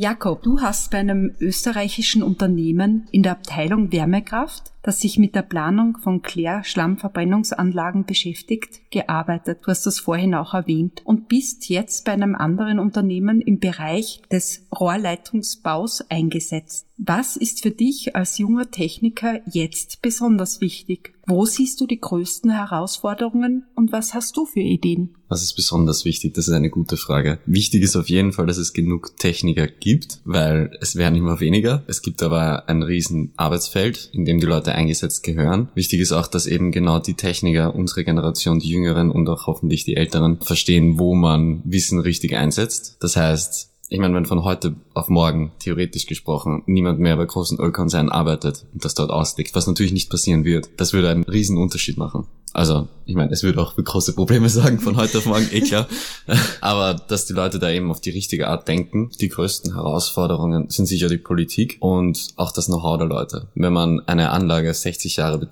Ja. 0.00 0.10
Jakob, 0.10 0.42
du 0.42 0.62
hast 0.62 0.90
bei 0.90 0.98
einem 0.98 1.36
österreichischen 1.40 2.22
Unternehmen 2.22 3.06
in 3.12 3.22
der 3.22 3.32
Abteilung 3.32 3.92
Wärmekraft, 3.92 4.72
das 4.82 5.00
sich 5.00 5.18
mit 5.18 5.34
der 5.34 5.42
Planung 5.42 5.98
von 5.98 6.22
Klärschlammverbrennungsanlagen 6.22 8.04
beschäftigt, 8.04 8.90
gearbeitet. 8.90 9.60
Du 9.62 9.68
hast 9.68 9.86
das 9.86 10.00
vorhin 10.00 10.34
auch 10.34 10.54
erwähnt 10.54 11.02
und 11.04 11.28
bist 11.28 11.68
jetzt 11.68 12.04
bei 12.04 12.12
einem 12.12 12.34
anderen 12.34 12.78
Unternehmen 12.78 13.40
im 13.40 13.58
Bereich 13.58 14.22
des 14.30 14.66
Rohrleitungsbaus 14.78 16.02
eingesetzt. 16.10 16.86
Was 17.02 17.36
ist 17.36 17.62
für 17.62 17.70
dich 17.70 18.14
als 18.14 18.36
junger 18.36 18.70
Techniker 18.70 19.40
jetzt 19.46 20.02
besonders 20.02 20.60
wichtig? 20.60 21.14
Wo 21.26 21.46
siehst 21.46 21.80
du 21.80 21.86
die 21.86 22.00
größten 22.00 22.50
Herausforderungen 22.50 23.64
und 23.74 23.90
was 23.90 24.12
hast 24.12 24.36
du 24.36 24.44
für 24.44 24.60
Ideen? 24.60 25.16
Was 25.28 25.42
ist 25.42 25.54
besonders 25.54 26.04
wichtig? 26.04 26.34
Das 26.34 26.48
ist 26.48 26.52
eine 26.52 26.68
gute 26.68 26.96
Frage. 26.96 27.38
Wichtig 27.46 27.84
ist 27.84 27.96
auf 27.96 28.10
jeden 28.10 28.32
Fall, 28.32 28.46
dass 28.46 28.58
es 28.58 28.72
genug 28.72 29.16
Techniker 29.16 29.66
gibt, 29.66 30.20
weil 30.24 30.76
es 30.80 30.96
werden 30.96 31.14
immer 31.14 31.40
weniger. 31.40 31.84
Es 31.86 32.02
gibt 32.02 32.22
aber 32.22 32.68
ein 32.68 32.82
riesen 32.82 33.32
Arbeitsfeld, 33.36 34.10
in 34.12 34.24
dem 34.24 34.40
die 34.40 34.46
Leute 34.46 34.69
eingesetzt 34.74 35.22
gehören. 35.22 35.68
Wichtig 35.74 36.00
ist 36.00 36.12
auch, 36.12 36.26
dass 36.26 36.46
eben 36.46 36.72
genau 36.72 36.98
die 36.98 37.14
Techniker, 37.14 37.74
unsere 37.74 38.04
Generation, 38.04 38.58
die 38.58 38.68
Jüngeren 38.68 39.10
und 39.10 39.28
auch 39.28 39.46
hoffentlich 39.46 39.84
die 39.84 39.96
Älteren 39.96 40.40
verstehen, 40.40 40.98
wo 40.98 41.14
man 41.14 41.62
Wissen 41.64 42.00
richtig 42.00 42.36
einsetzt. 42.36 42.96
Das 43.00 43.16
heißt, 43.16 43.70
ich 43.88 43.98
meine, 43.98 44.14
wenn 44.14 44.26
von 44.26 44.44
heute 44.44 44.76
auf 45.00 45.08
morgen, 45.08 45.52
theoretisch 45.58 46.06
gesprochen, 46.06 46.62
niemand 46.66 47.00
mehr 47.00 47.16
bei 47.16 47.24
großen 47.24 47.58
Ölkonzernen 47.58 48.12
arbeitet 48.12 48.66
und 48.72 48.84
das 48.84 48.94
dort 48.94 49.10
auslegt, 49.10 49.54
was 49.54 49.66
natürlich 49.66 49.92
nicht 49.92 50.10
passieren 50.10 50.44
wird. 50.44 50.68
Das 50.76 50.92
würde 50.92 51.08
einen 51.08 51.24
riesen 51.24 51.58
Unterschied 51.58 51.96
machen. 51.96 52.26
Also, 52.52 52.88
ich 53.06 53.14
meine, 53.14 53.32
es 53.32 53.42
würde 53.42 53.60
auch 53.60 53.74
für 53.74 53.82
große 53.82 54.14
Probleme 54.14 54.48
sagen 54.50 54.80
von 54.80 54.96
heute 54.96 55.18
auf 55.18 55.26
morgen, 55.26 55.48
eh 55.52 55.60
klar. 55.60 55.86
Aber 56.60 56.94
dass 56.94 57.26
die 57.26 57.32
Leute 57.32 57.58
da 57.58 57.70
eben 57.70 57.90
auf 57.90 58.00
die 58.00 58.10
richtige 58.10 58.48
Art 58.48 58.66
denken. 58.66 59.10
Die 59.20 59.28
größten 59.28 59.74
Herausforderungen 59.74 60.68
sind 60.68 60.86
sicher 60.86 61.08
die 61.08 61.18
Politik 61.18 61.76
und 61.80 62.28
auch 62.36 62.52
das 62.52 62.66
Know-how 62.66 62.98
der 62.98 63.06
Leute. 63.06 63.48
Wenn 63.54 63.72
man 63.72 64.00
eine 64.06 64.30
Anlage 64.30 64.72
60 64.72 65.16
Jahre, 65.16 65.48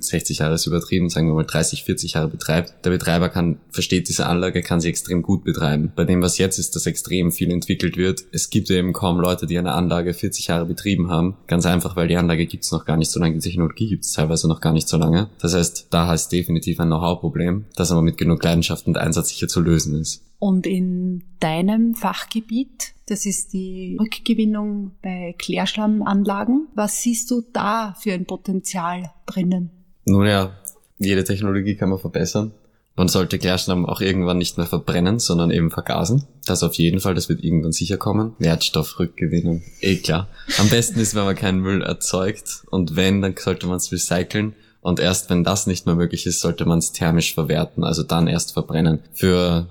60 0.00 0.38
Jahre 0.38 0.54
ist 0.54 0.66
übertrieben, 0.66 1.08
sagen 1.08 1.28
wir 1.28 1.34
mal 1.34 1.44
30, 1.44 1.84
40 1.84 2.14
Jahre 2.14 2.28
betreibt, 2.28 2.84
der 2.84 2.90
Betreiber 2.90 3.28
kann, 3.28 3.60
versteht 3.70 4.08
diese 4.08 4.26
Anlage, 4.26 4.62
kann 4.62 4.80
sie 4.80 4.88
extrem 4.88 5.22
gut 5.22 5.44
betreiben. 5.44 5.92
Bei 5.94 6.04
dem, 6.04 6.22
was 6.22 6.38
jetzt 6.38 6.58
ist, 6.58 6.74
dass 6.74 6.86
extrem 6.86 7.30
viel 7.32 7.50
entwickelt 7.50 7.96
wird. 7.96 8.24
Es 8.32 8.50
gibt 8.50 8.70
eben 8.70 8.89
kaum 8.92 9.20
Leute, 9.20 9.46
die 9.46 9.58
eine 9.58 9.72
Anlage 9.72 10.14
40 10.14 10.48
Jahre 10.48 10.66
betrieben 10.66 11.10
haben. 11.10 11.36
Ganz 11.46 11.66
einfach, 11.66 11.96
weil 11.96 12.08
die 12.08 12.16
Anlage 12.16 12.46
gibt's 12.46 12.72
noch 12.72 12.84
gar 12.84 12.96
nicht 12.96 13.10
so 13.10 13.20
lange, 13.20 13.34
die 13.34 13.40
Technologie 13.40 13.88
gibt's 13.88 14.12
teilweise 14.12 14.48
noch 14.48 14.60
gar 14.60 14.72
nicht 14.72 14.88
so 14.88 14.96
lange. 14.96 15.28
Das 15.40 15.54
heißt, 15.54 15.88
da 15.90 16.06
heißt 16.06 16.32
definitiv 16.32 16.80
ein 16.80 16.88
Know-how-Problem, 16.88 17.66
das 17.76 17.92
aber 17.92 18.02
mit 18.02 18.18
genug 18.18 18.42
Leidenschaft 18.42 18.86
und 18.86 18.98
Einsatz 18.98 19.30
sicher 19.30 19.48
zu 19.48 19.60
lösen 19.60 19.98
ist. 19.98 20.22
Und 20.38 20.66
in 20.66 21.22
deinem 21.38 21.94
Fachgebiet, 21.94 22.94
das 23.06 23.26
ist 23.26 23.52
die 23.52 23.98
Rückgewinnung 24.00 24.92
bei 25.02 25.34
Klärschlammanlagen, 25.38 26.68
was 26.74 27.02
siehst 27.02 27.30
du 27.30 27.42
da 27.52 27.94
für 28.00 28.12
ein 28.12 28.24
Potenzial 28.24 29.10
drinnen? 29.26 29.70
Nun 30.06 30.26
ja, 30.26 30.52
jede 30.98 31.24
Technologie 31.24 31.76
kann 31.76 31.90
man 31.90 31.98
verbessern. 31.98 32.52
Man 32.96 33.08
sollte 33.08 33.38
Klärschlamm 33.38 33.86
auch 33.86 34.00
irgendwann 34.00 34.38
nicht 34.38 34.58
mehr 34.58 34.66
verbrennen, 34.66 35.18
sondern 35.18 35.50
eben 35.50 35.70
vergasen. 35.70 36.24
Das 36.44 36.62
auf 36.62 36.74
jeden 36.74 37.00
Fall, 37.00 37.14
das 37.14 37.28
wird 37.28 37.42
irgendwann 37.42 37.72
sicher 37.72 37.96
kommen. 37.96 38.34
Wertstoffrückgewinnung, 38.38 39.62
eh 39.80 39.96
klar. 39.96 40.28
Am 40.58 40.68
besten 40.68 41.00
ist, 41.00 41.14
wenn 41.14 41.24
man 41.24 41.36
keinen 41.36 41.60
Müll 41.60 41.82
erzeugt 41.82 42.64
und 42.70 42.96
wenn, 42.96 43.22
dann 43.22 43.34
sollte 43.38 43.66
man 43.66 43.76
es 43.76 43.90
recyceln 43.92 44.54
und 44.80 44.98
erst 44.98 45.30
wenn 45.30 45.44
das 45.44 45.66
nicht 45.66 45.86
mehr 45.86 45.94
möglich 45.94 46.26
ist, 46.26 46.40
sollte 46.40 46.64
man 46.64 46.78
es 46.78 46.92
thermisch 46.92 47.34
verwerten, 47.34 47.84
also 47.84 48.02
dann 48.02 48.26
erst 48.26 48.52
verbrennen. 48.52 49.00
Für 49.12 49.68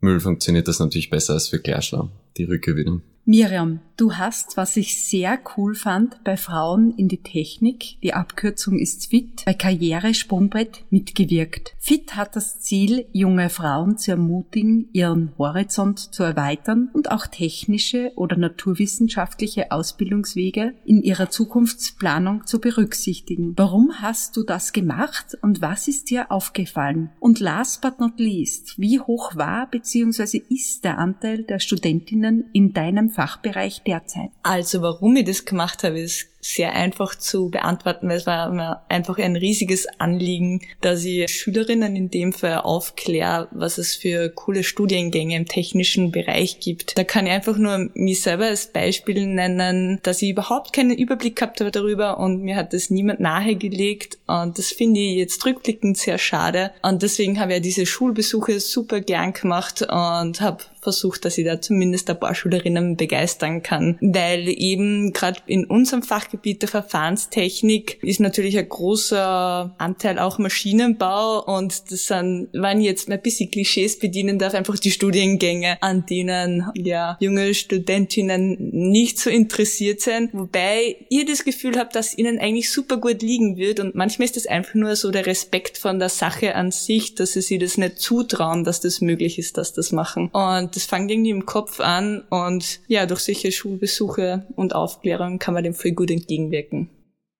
Müll 0.00 0.20
funktioniert 0.20 0.68
das 0.68 0.78
natürlich 0.78 1.10
besser 1.10 1.34
als 1.34 1.48
für 1.48 1.58
Klärschlamm, 1.58 2.10
die 2.36 2.44
Rückgewinnung. 2.44 3.02
Miriam, 3.24 3.78
du 3.96 4.14
hast, 4.14 4.56
was 4.56 4.76
ich 4.76 5.08
sehr 5.08 5.38
cool 5.56 5.76
fand, 5.76 6.24
bei 6.24 6.36
Frauen 6.36 6.92
in 6.96 7.06
die 7.06 7.22
Technik, 7.22 8.00
die 8.02 8.14
Abkürzung 8.14 8.80
ist 8.80 9.10
FIT, 9.10 9.44
bei 9.46 9.54
Karriere 9.54 10.12
Sprungbrett 10.12 10.84
mitgewirkt. 10.90 11.76
FIT 11.78 12.16
hat 12.16 12.34
das 12.34 12.58
Ziel, 12.58 13.06
junge 13.12 13.48
Frauen 13.48 13.96
zu 13.96 14.10
ermutigen, 14.10 14.88
ihren 14.92 15.30
Horizont 15.38 16.00
zu 16.00 16.24
erweitern 16.24 16.90
und 16.92 17.12
auch 17.12 17.28
technische 17.28 18.10
oder 18.16 18.36
naturwissenschaftliche 18.36 19.70
Ausbildungswege 19.70 20.74
in 20.84 21.00
ihrer 21.00 21.30
Zukunftsplanung 21.30 22.44
zu 22.44 22.60
berücksichtigen. 22.60 23.52
Warum 23.56 24.00
hast 24.00 24.36
du 24.36 24.42
das 24.42 24.72
gemacht 24.72 25.38
und 25.42 25.62
was 25.62 25.86
ist 25.86 26.10
dir 26.10 26.32
aufgefallen? 26.32 27.10
Und 27.20 27.38
last 27.38 27.80
but 27.82 28.00
not 28.00 28.18
least, 28.18 28.80
wie 28.80 28.98
hoch 28.98 29.36
war 29.36 29.70
bzw. 29.70 30.42
ist 30.48 30.82
der 30.82 30.98
Anteil 30.98 31.44
der 31.44 31.60
Studentinnen 31.60 32.46
in 32.52 32.72
deinem 32.72 33.11
Fachbereich 33.12 33.82
derzeit? 33.82 34.30
Also 34.42 34.82
warum 34.82 35.16
ich 35.16 35.24
das 35.24 35.44
gemacht 35.44 35.84
habe, 35.84 36.00
ist 36.00 36.31
sehr 36.44 36.74
einfach 36.74 37.14
zu 37.14 37.50
beantworten, 37.50 38.08
weil 38.08 38.16
es 38.16 38.26
war 38.26 38.50
mir 38.50 38.82
einfach 38.88 39.16
ein 39.18 39.36
riesiges 39.36 39.86
Anliegen, 39.98 40.60
dass 40.80 41.04
ich 41.04 41.30
Schülerinnen 41.30 41.94
in 41.94 42.10
dem 42.10 42.32
Fall 42.32 42.58
aufkläre, 42.58 43.46
was 43.52 43.78
es 43.78 43.94
für 43.94 44.28
coole 44.28 44.64
Studiengänge 44.64 45.36
im 45.36 45.46
technischen 45.46 46.10
Bereich 46.10 46.58
gibt. 46.58 46.98
Da 46.98 47.04
kann 47.04 47.26
ich 47.26 47.32
einfach 47.32 47.56
nur 47.56 47.90
mich 47.94 48.22
selber 48.22 48.46
als 48.46 48.66
Beispiel 48.66 49.24
nennen, 49.26 50.00
dass 50.02 50.20
ich 50.20 50.30
überhaupt 50.30 50.72
keinen 50.72 50.98
Überblick 50.98 51.36
gehabt 51.36 51.60
habe 51.60 51.70
darüber 51.70 52.18
und 52.18 52.42
mir 52.42 52.56
hat 52.56 52.72
das 52.72 52.90
niemand 52.90 53.20
nahegelegt 53.20 54.18
und 54.26 54.58
das 54.58 54.72
finde 54.72 54.98
ich 54.98 55.16
jetzt 55.18 55.46
rückblickend 55.46 55.96
sehr 55.96 56.18
schade 56.18 56.72
und 56.82 57.02
deswegen 57.02 57.38
habe 57.38 57.52
ich 57.52 57.58
ja 57.58 57.62
diese 57.62 57.86
Schulbesuche 57.86 58.58
super 58.58 59.00
gern 59.00 59.32
gemacht 59.32 59.82
und 59.82 60.40
habe 60.40 60.64
versucht, 60.82 61.24
dass 61.24 61.38
ich 61.38 61.44
da 61.44 61.60
zumindest 61.60 62.10
ein 62.10 62.18
paar 62.18 62.34
Schülerinnen 62.34 62.96
begeistern 62.96 63.62
kann, 63.62 63.96
weil 64.00 64.48
eben 64.48 65.12
gerade 65.12 65.40
in 65.46 65.64
unserem 65.64 66.02
Fach 66.02 66.28
Fachgebiet 66.32 66.62
der 66.62 66.68
Verfahrenstechnik 66.70 67.98
ist 68.02 68.18
natürlich 68.18 68.56
ein 68.56 68.68
großer 68.68 69.74
Anteil 69.76 70.18
auch 70.18 70.38
Maschinenbau 70.38 71.44
und 71.44 71.90
das 71.92 72.06
sind, 72.06 72.48
wenn 72.52 72.80
ich 72.80 72.86
jetzt 72.86 73.10
ein 73.10 73.20
bisschen 73.20 73.50
Klischees 73.50 73.98
bedienen 73.98 74.38
darf, 74.38 74.54
einfach 74.54 74.78
die 74.78 74.90
Studiengänge, 74.90 75.76
an 75.82 76.06
denen 76.06 76.70
ja 76.74 77.18
junge 77.20 77.52
Studentinnen 77.52 78.56
nicht 78.70 79.18
so 79.18 79.28
interessiert 79.28 80.00
sind, 80.00 80.32
wobei 80.32 80.96
ihr 81.10 81.26
das 81.26 81.44
Gefühl 81.44 81.78
habt, 81.78 81.94
dass 81.96 82.16
ihnen 82.16 82.38
eigentlich 82.38 82.70
super 82.70 82.96
gut 82.96 83.20
liegen 83.20 83.58
wird 83.58 83.78
und 83.78 83.94
manchmal 83.94 84.24
ist 84.24 84.36
das 84.36 84.46
einfach 84.46 84.74
nur 84.74 84.96
so 84.96 85.10
der 85.10 85.26
Respekt 85.26 85.76
von 85.76 85.98
der 85.98 86.08
Sache 86.08 86.54
an 86.54 86.70
sich, 86.70 87.14
dass 87.14 87.32
sie 87.32 87.42
sich 87.42 87.58
das 87.58 87.76
nicht 87.76 87.98
zutrauen, 87.98 88.64
dass 88.64 88.80
das 88.80 89.02
möglich 89.02 89.38
ist, 89.38 89.58
dass 89.58 89.74
das 89.74 89.92
machen. 89.92 90.28
Und 90.28 90.74
das 90.76 90.84
fängt 90.84 91.10
irgendwie 91.10 91.30
im 91.30 91.44
Kopf 91.44 91.80
an 91.80 92.22
und 92.30 92.80
ja, 92.86 93.04
durch 93.04 93.20
solche 93.20 93.52
Schulbesuche 93.52 94.46
und 94.56 94.74
Aufklärung 94.74 95.38
kann 95.38 95.52
man 95.52 95.64
dem 95.64 95.74
voll 95.74 95.92
gut 95.92 96.10
entgegenwirken. 96.10 96.21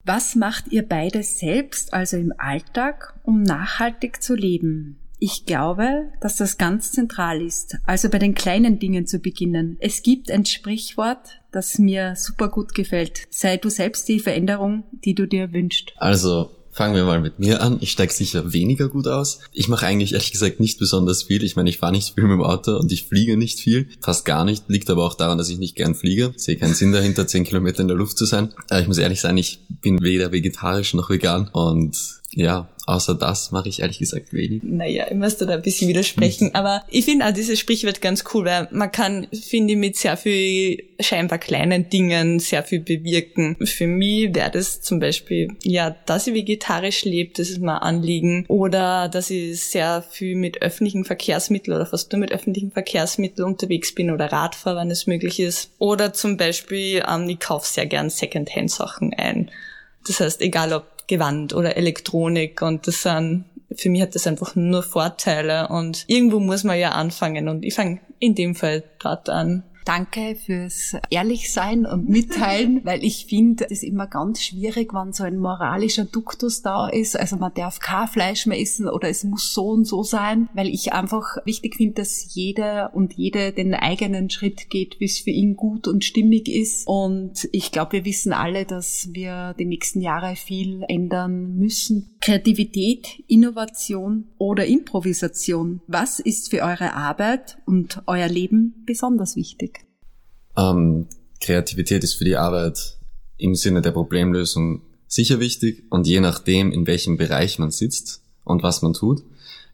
Was 0.05 0.35
macht 0.35 0.73
ihr 0.73 0.87
beide 0.87 1.23
selbst, 1.23 1.95
also 1.95 2.17
im 2.17 2.33
Alltag, 2.37 3.15
um 3.23 3.43
nachhaltig 3.43 4.23
zu 4.23 4.35
leben? 4.35 4.99
Ich 5.21 5.47
glaube, 5.47 6.11
dass 6.21 6.35
das 6.35 6.59
ganz 6.59 6.91
zentral 6.91 7.41
ist, 7.41 7.77
also 7.87 8.09
bei 8.09 8.19
den 8.19 8.35
kleinen 8.35 8.81
Dingen 8.81 9.07
zu 9.07 9.21
beginnen. 9.21 9.77
Es 9.79 10.03
gibt 10.03 10.33
ein 10.33 10.45
Sprichwort, 10.45 11.41
das 11.53 11.79
mir 11.79 12.17
super 12.17 12.49
gut 12.49 12.75
gefällt. 12.75 13.23
Sei 13.31 13.57
du 13.57 13.69
selbst 13.71 14.09
die 14.09 14.19
Veränderung, 14.19 14.83
die 15.05 15.15
du 15.15 15.29
dir 15.29 15.53
wünschst. 15.53 15.93
Also 15.97 16.51
Fangen 16.75 16.95
wir 16.95 17.05
mal 17.05 17.21
mit 17.21 17.39
mir 17.39 17.61
an. 17.61 17.77
Ich 17.81 17.93
steige 17.93 18.13
sicher 18.13 18.55
weniger 18.55 18.89
gut 18.89 19.07
aus. 19.07 19.41
Ich 19.53 19.69
mache 19.69 19.87
eigentlich 19.87 20.15
ehrlich 20.15 20.33
gesagt 20.33 20.59
nicht 20.59 20.79
besonders 20.79 21.23
viel. 21.23 21.45
Ich 21.45 21.55
meine, 21.55 21.69
ich 21.69 21.77
fahre 21.77 21.93
nicht 21.93 22.15
viel 22.15 22.25
mit 22.25 22.33
dem 22.33 22.43
Auto 22.43 22.77
und 22.79 22.91
ich 22.91 23.09
fliege 23.09 23.37
nicht 23.37 23.61
viel. 23.61 23.89
Fast 24.01 24.25
gar 24.25 24.47
nicht. 24.47 24.65
Liegt 24.69 24.89
aber 24.89 25.05
auch 25.05 25.13
daran, 25.13 25.37
dass 25.37 25.51
ich 25.51 25.59
nicht 25.59 25.77
gern 25.77 25.95
fliege. 25.95 26.33
Sehe 26.37 26.57
keinen 26.57 26.75
Sinn 26.75 26.93
dahinter, 26.93 27.27
zehn 27.27 27.45
Kilometer 27.45 27.81
in 27.81 27.89
der 27.89 27.97
Luft 27.97 28.17
zu 28.17 28.25
sein. 28.25 28.55
Aber 28.71 28.81
ich 28.81 28.89
muss 28.89 28.97
ehrlich 28.97 29.21
sein, 29.21 29.37
ich 29.37 29.61
bin 29.69 30.01
weder 30.01 30.33
vegetarisch 30.33 30.95
noch 30.95 31.11
vegan. 31.11 31.49
Und 31.53 32.22
ja, 32.35 32.69
außer 32.87 33.15
das 33.15 33.51
mache 33.53 33.69
ich 33.69 33.81
ehrlich 33.81 33.99
gesagt 33.99 34.33
wenig. 34.33 34.63
Naja, 34.63 35.07
ich 35.11 35.17
muss 35.17 35.37
da 35.37 35.47
ein 35.47 35.63
bisschen 35.63 35.89
widersprechen, 35.89 36.49
mhm. 36.49 36.55
aber 36.55 36.83
ich 36.89 37.05
finde 37.05 37.27
auch 37.27 37.33
dieses 37.33 37.59
Sprichwort 37.59 38.01
ganz 38.01 38.25
cool, 38.33 38.47
weil 38.47 38.69
man 38.71 38.91
kann, 38.91 39.27
finde 39.33 39.75
ich, 39.75 39.79
mit 39.79 39.97
sehr 39.97 40.17
viel 40.17 40.83
scheinbar 41.01 41.39
kleinen 41.39 41.91
Dingen 41.91 42.39
sehr 42.39 42.63
viel 42.63 42.81
bewirken. 42.81 43.57
Für 43.65 43.87
mich 43.87 44.35
wäre 44.35 44.51
das 44.51 44.81
zum 44.81 44.99
Beispiel, 44.99 45.49
ja, 45.63 45.95
dass 46.07 46.27
ich 46.27 46.35
vegetarisch 46.35 47.05
lebe, 47.05 47.33
das 47.37 47.51
ist 47.51 47.61
mein 47.61 47.77
Anliegen, 47.77 48.47
oder 48.49 49.09
dass 49.09 49.31
ich 49.31 49.61
sehr 49.61 50.03
viel 50.03 50.35
mit 50.37 50.63
öffentlichen 50.63 51.05
Verkehrsmitteln 51.05 51.77
oder 51.77 51.87
fast 51.87 52.13
nur 52.13 52.21
mit 52.21 52.33
öffentlichen 52.33 52.71
Verkehrsmitteln 52.71 53.47
unterwegs 53.47 53.95
bin 53.95 54.11
oder 54.11 54.33
Radfahre, 54.33 54.81
wenn 54.81 54.91
es 54.91 55.07
möglich 55.07 55.39
ist. 55.39 55.71
Oder 55.79 56.13
zum 56.13 56.37
Beispiel, 56.37 57.03
ähm, 57.09 57.29
ich 57.29 57.41
kaufe 57.41 57.67
sehr 57.67 57.87
gern 57.87 58.09
Secondhand-Sachen 58.09 59.13
ein. 59.15 59.51
Das 60.07 60.21
heißt, 60.21 60.41
egal 60.41 60.73
ob 60.73 60.92
Gewand 61.13 61.55
oder 61.55 61.77
Elektronik 61.77 62.63
und 62.63 62.87
das 62.87 63.03
sind, 63.03 63.45
für 63.77 63.91
mich 63.91 64.01
hat 64.01 64.15
das 64.15 64.27
einfach 64.27 64.55
nur 64.55 64.83
Vorteile 64.83 65.69
und 65.69 66.05
irgendwo 66.07 66.41
muss 66.41 66.65
man 66.65 66.79
ja 66.79 66.93
anfangen 66.93 67.51
und 67.51 67.67
ich 67.67 67.75
fange 67.75 68.01
in 68.19 68.35
dem 68.35 68.55
Fall 68.55 68.83
dort 68.99 69.29
an. 69.29 69.63
Danke 69.85 70.37
fürs 70.37 70.97
Ehrlichsein 71.11 71.87
und 71.87 72.09
Mitteilen, 72.09 72.81
weil 72.85 73.05
ich 73.05 73.27
finde, 73.27 73.65
es 73.65 73.71
ist 73.71 73.85
immer 73.85 74.07
ganz 74.07 74.43
schwierig, 74.43 74.95
wenn 74.95 75.13
so 75.13 75.25
ein 75.25 75.39
moralischer 75.39 76.05
Duktus 76.05 76.63
da 76.63 76.89
ist. 76.89 77.19
Also 77.19 77.37
man 77.37 77.53
darf 77.55 77.81
kein 77.81 78.09
Fleisch 78.09 78.47
mehr 78.47 78.61
essen 78.61 78.89
oder 78.89 79.09
es 79.09 79.25
muss 79.25 79.53
so 79.53 79.69
und 79.71 79.85
so 79.85 80.03
sein, 80.03 80.49
weil 80.55 80.69
ich 80.69 80.93
einfach 80.93 81.39
wichtig 81.45 81.77
finde, 81.77 81.95
dass 81.95 82.35
jeder 82.35 82.95
und 82.95 83.15
jede 83.15 83.53
den 83.53 83.75
eigenen 83.75 84.31
Schritt 84.31 84.71
geht, 84.71 84.97
es 85.01 85.19
für 85.19 85.31
ihn 85.31 85.57
gut 85.57 85.89
und 85.89 86.05
stimmig 86.05 86.49
ist. 86.49 86.87
Und 86.87 87.49
ich 87.53 87.73
glaube, 87.73 87.93
wir 87.93 88.05
wissen 88.05 88.33
alle, 88.33 88.65
dass 88.65 89.09
wir 89.13 89.55
die 89.59 89.65
nächsten 89.65 90.01
Jahre 90.01 90.37
viel 90.37 90.85
ändern 90.89 91.57
müssen. 91.57 92.17
Kreativität, 92.21 93.23
Innovation 93.27 94.29
oder 94.39 94.67
Improvisation. 94.67 95.81
Was 95.89 96.21
ist 96.21 96.51
für 96.51 96.63
eure 96.63 96.95
Arbeit 96.95 97.59
und 97.67 98.03
euer 98.07 98.29
Leben 98.29 98.85
besonders 98.87 99.35
wichtig? 99.35 99.72
Ähm, 100.57 101.07
Kreativität 101.41 102.05
ist 102.05 102.15
für 102.15 102.25
die 102.25 102.37
Arbeit 102.37 102.99
im 103.37 103.55
Sinne 103.55 103.83
der 103.83 103.91
Problemlösung 103.91 104.83
sicher 105.09 105.41
wichtig 105.41 105.85
und 105.91 106.07
je 106.07 106.21
nachdem, 106.21 106.73
in 106.73 106.87
welchem 106.87 107.17
Bereich 107.17 107.59
man 107.59 107.71
sitzt 107.71 108.23
und 108.45 108.63
was 108.63 108.83
man 108.83 108.95
tut, 108.95 109.23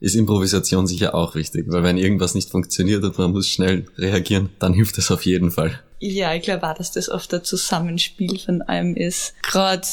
ist 0.01 0.15
Improvisation 0.15 0.87
sicher 0.87 1.15
auch 1.15 1.35
wichtig, 1.35 1.67
weil 1.69 1.83
wenn 1.83 1.99
irgendwas 1.99 2.35
nicht 2.35 2.51
funktioniert 2.51 3.05
und 3.05 3.19
man 3.19 3.33
muss 3.33 3.49
schnell 3.49 3.87
reagieren, 3.97 4.51
dann 4.59 4.73
hilft 4.73 4.99
das 4.99 5.11
auf 5.11 5.27
jeden 5.27 5.51
Fall. 5.51 5.81
Ja, 6.01 6.35
ich 6.35 6.43
glaube 6.43 6.69
auch, 6.69 6.75
dass 6.75 6.93
das 6.93 7.09
oft 7.09 7.33
ein 7.35 7.45
Zusammenspiel 7.45 8.39
von 8.39 8.63
allem 8.63 8.95
ist. 8.95 9.35
Gerade 9.43 9.87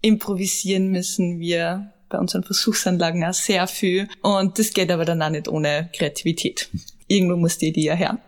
improvisieren 0.00 0.88
müssen 0.88 1.40
wir 1.40 1.92
bei 2.08 2.18
unseren 2.18 2.44
Versuchsanlagen 2.44 3.24
auch 3.24 3.34
sehr 3.34 3.66
viel 3.66 4.08
und 4.22 4.58
das 4.58 4.72
geht 4.72 4.90
aber 4.90 5.04
dann 5.04 5.20
auch 5.22 5.30
nicht 5.30 5.48
ohne 5.48 5.90
Kreativität. 5.92 6.70
Irgendwo 7.08 7.36
muss 7.36 7.58
die 7.58 7.68
Idee 7.68 7.86
ja 7.86 7.94
her. 7.94 8.18